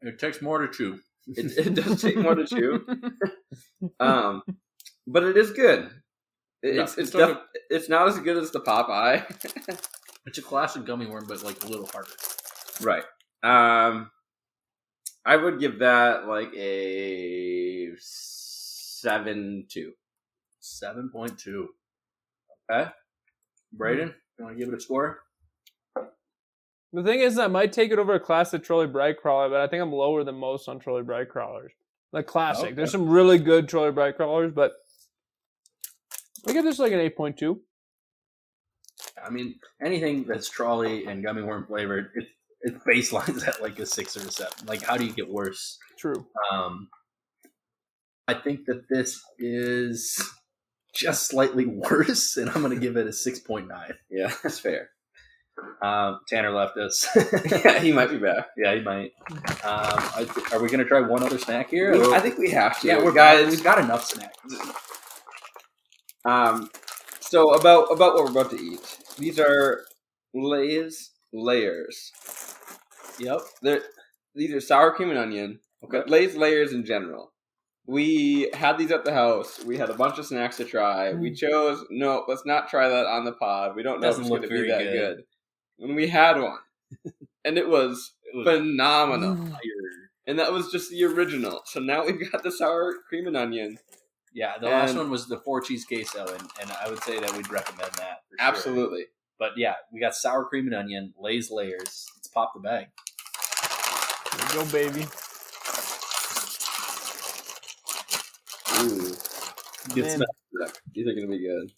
[0.03, 1.01] It takes more to chew.
[1.37, 2.87] It, it does take more to chew,
[4.01, 4.43] um,
[5.07, 5.91] but it is good.
[6.63, 9.25] It- Yeah, It's it's it's like def- it's not as good as the Popeye.
[10.27, 12.11] It's a classic gummy worm, but like a little harder.
[12.83, 13.05] right.
[13.43, 14.11] Um,
[15.25, 19.93] I would give that like a seven two.
[20.61, 21.69] Seven point two.
[22.71, 22.91] Okay,
[23.73, 25.21] Braydon, you want to give it a score?
[26.93, 29.67] The thing is, I might take it over a classic Trolli Brite Crawler, but I
[29.67, 31.73] think I'm lower than most on Trolli Brite Crawlers.
[32.13, 32.75] Like classic, Okay.
[32.75, 34.73] there's some really good Trolli Brite Crawlers, but
[36.49, 37.61] I give this like an eight point two.
[39.25, 42.27] I mean, anything that's Trolli and gummy worm flavored, it
[42.63, 44.67] it baselines at like a six or a seven.
[44.67, 45.79] Like, how do you get worse?
[45.99, 46.27] True.
[46.53, 46.89] Um,
[48.27, 50.21] I think that this is
[50.95, 53.95] just slightly worse, and I'm going to give it a six point nine.
[54.11, 54.91] Yeah, that's fair.
[55.83, 57.07] Um, Tanner left us.
[57.65, 58.49] yeah, he might be back.
[58.57, 59.11] yeah, he might.
[59.31, 61.93] Um, I th- are we going to try one other snack here?
[61.93, 62.87] We- I think we have to.
[62.87, 63.51] yeah, we're guys.
[63.51, 64.37] We've got enough snacks.
[66.29, 66.71] Um,
[67.21, 68.99] so about about what we're about to eat.
[69.19, 69.85] These are
[70.35, 72.13] Lay's layers.
[73.19, 73.41] Yep.
[73.63, 73.81] They're
[74.35, 75.61] these are sour cream and onion.
[75.85, 76.03] Okay.
[76.07, 77.33] Lay's layers in general.
[77.87, 79.65] We had these at the house.
[79.65, 81.13] We had a bunch of snacks to try.
[81.15, 83.75] We chose no, let's not try that on the pod.
[83.75, 84.93] We don't know if Doesn't it's going to be that good.
[84.93, 85.25] good.
[85.79, 86.59] When we had one,
[87.45, 89.37] and it was It was phenomenal.
[89.37, 89.61] fire.
[90.27, 91.63] And that was just the original.
[91.65, 93.79] So now we've got the sour cream and onion.
[94.35, 97.35] Yeah, the last one was the four cheese queso, and, and I would say that
[97.37, 98.23] we'd recommend that.
[98.29, 98.47] For sure.
[98.49, 99.07] Absolutely.
[99.39, 102.07] But yeah, we got sour cream and onion, Lay's layers.
[102.17, 102.89] Let's pop the bag.
[104.33, 105.07] There you go, baby.
[108.81, 109.17] Ooh,
[109.95, 110.17] Good Man.
[110.17, 110.29] stuff.
[110.61, 111.73] yeah, these are going to be good.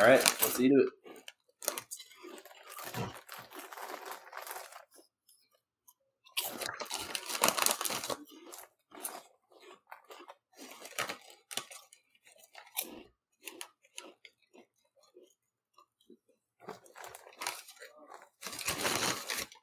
[0.00, 0.88] All right, let's eat it.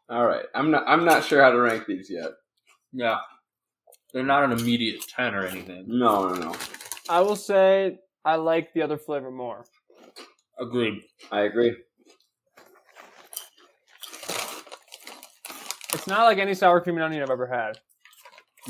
[0.10, 0.46] All right,
[0.98, 1.24] I'm not.
[1.24, 2.32] Sure how to rank these yet.
[2.92, 3.18] Yeah,
[4.14, 5.86] They're not an immediate ten or anything.
[5.88, 6.56] No, no, no.
[7.10, 9.66] I will say I like the other flavor more.
[10.60, 11.04] Agreed.
[11.32, 11.76] I agree.
[15.94, 17.80] It's not like any sour cream and onion I've ever had.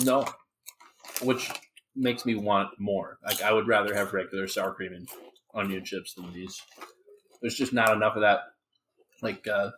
[0.04, 0.26] No,
[1.22, 1.50] which
[1.96, 3.18] makes me want more.
[3.26, 5.08] Like I would rather have regular sour cream and
[5.56, 6.62] onion chips than these.
[7.42, 8.42] There's just not enough of that,
[9.22, 9.72] like uh,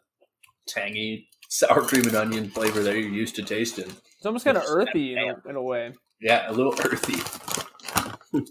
[0.67, 3.89] tangy sour cream and onion flavor that you're used to tasting.
[4.17, 5.93] It's almost kind of earthy in a, in a way.
[6.21, 7.21] Yeah, a little earthy.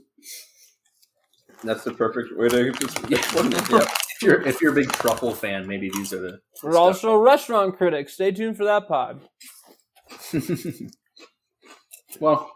[1.64, 2.98] That's the perfect way to just.
[3.08, 3.18] Yeah.
[3.70, 3.86] yeah.
[4.20, 6.40] If you're if you're a big truffle fan, maybe these are the.
[6.62, 8.14] We're also restaurant critics.
[8.14, 9.20] Stay tuned for that pod.
[12.20, 12.50] well,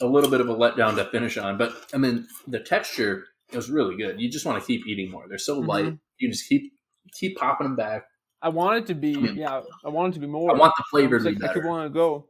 [0.00, 3.70] a little bit of a letdown to finish on, but I mean the texture was
[3.70, 4.20] really good.
[4.20, 5.24] You just want to keep eating more.
[5.28, 5.68] They're so mm-hmm.
[5.68, 5.98] light.
[6.18, 6.72] You just keep
[7.18, 8.04] keep popping them back.
[8.40, 10.54] I want it to be, mean, yeah, I want it to be more.
[10.54, 11.66] I want the flavor to be like, I better.
[11.66, 12.28] wanting to go.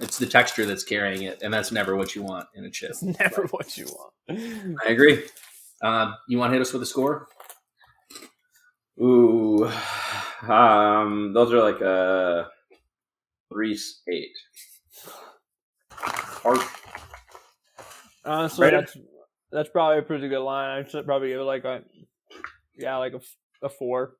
[0.00, 2.90] It's the texture that's carrying it, and that's never what you want in a chip.
[2.90, 4.12] It's never what you want.
[4.84, 5.24] I agree.
[5.82, 7.28] Um, you want to hit us with a score?
[9.00, 9.70] Ooh,
[10.48, 12.48] um, those are like a
[13.52, 13.78] three
[14.08, 14.32] eight.
[15.90, 16.60] Heart.
[18.24, 18.80] Honestly, Rated?
[18.80, 18.96] that's
[19.52, 20.84] that's probably a pretty good line.
[20.84, 21.82] I should probably give it like a,
[22.76, 23.20] yeah, like a,
[23.64, 24.16] a four.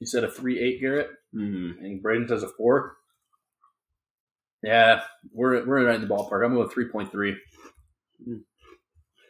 [0.00, 1.84] You said a three eight, Garret, Mm-hmm.
[1.84, 2.96] and Braydon says a four.
[4.62, 5.02] Yeah,
[5.32, 6.44] we're we're right in the ballpark.
[6.44, 7.36] I'm going three point three.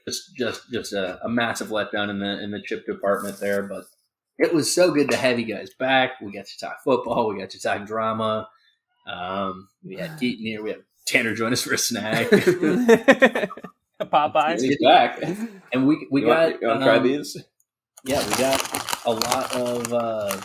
[0.08, 3.84] Just just just a, a massive letdown in the in the chip department there, but
[4.38, 6.20] it was so good to have you guys back.
[6.20, 7.28] We got to talk football.
[7.28, 8.48] We got to talk drama.
[9.08, 10.62] Um, we had Keaton here.
[10.62, 12.28] We had Tanner join us for a snack,
[14.00, 14.60] Popeyes.
[14.62, 15.22] He's back.
[15.72, 17.36] and we we you got want, you want to try um, these?
[18.04, 20.40] yeah, we got a lot of uh,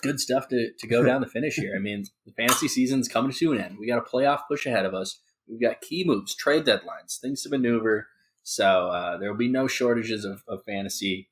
[0.00, 1.74] good stuff to, to go down the finish here.
[1.76, 3.76] I mean, the fantasy season's coming to an end.
[3.78, 5.20] We got a playoff push ahead of us.
[5.48, 8.08] We've got key moves, trade deadlines, things to maneuver.
[8.42, 11.28] So uh, there will be no shortages of, of fantasy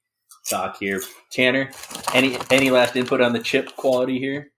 [0.48, 1.00] talk here.
[1.30, 1.70] Tanner,
[2.14, 4.50] any any last input on the chip quality here?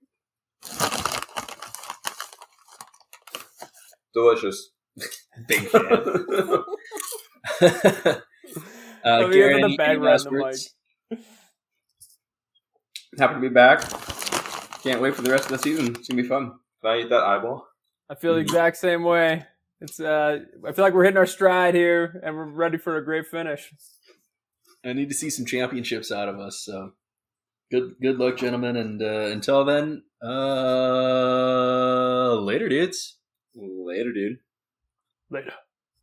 [4.15, 4.71] Delicious.
[5.49, 5.85] Big fan.
[5.85, 6.09] uh,
[9.05, 10.75] Let me Garret, get the any, any last in the words?
[13.19, 13.81] Happy to be back.
[14.83, 15.97] Can't wait for the rest of the season.
[15.97, 16.53] It's gonna be fun.
[16.83, 17.67] Can I eat that eyeball?
[18.09, 19.47] I feel the exact same way.
[19.81, 23.05] It's uh, I feel like we're hitting our stride here, and we're ready for a
[23.05, 23.73] great finish.
[24.85, 26.63] I need to see some championships out of us.
[26.65, 26.93] So
[27.71, 33.19] good good luck, gentlemen, and uh, until then, uh, later, dudes.
[33.55, 34.39] Later, dude.
[35.31, 35.53] Later.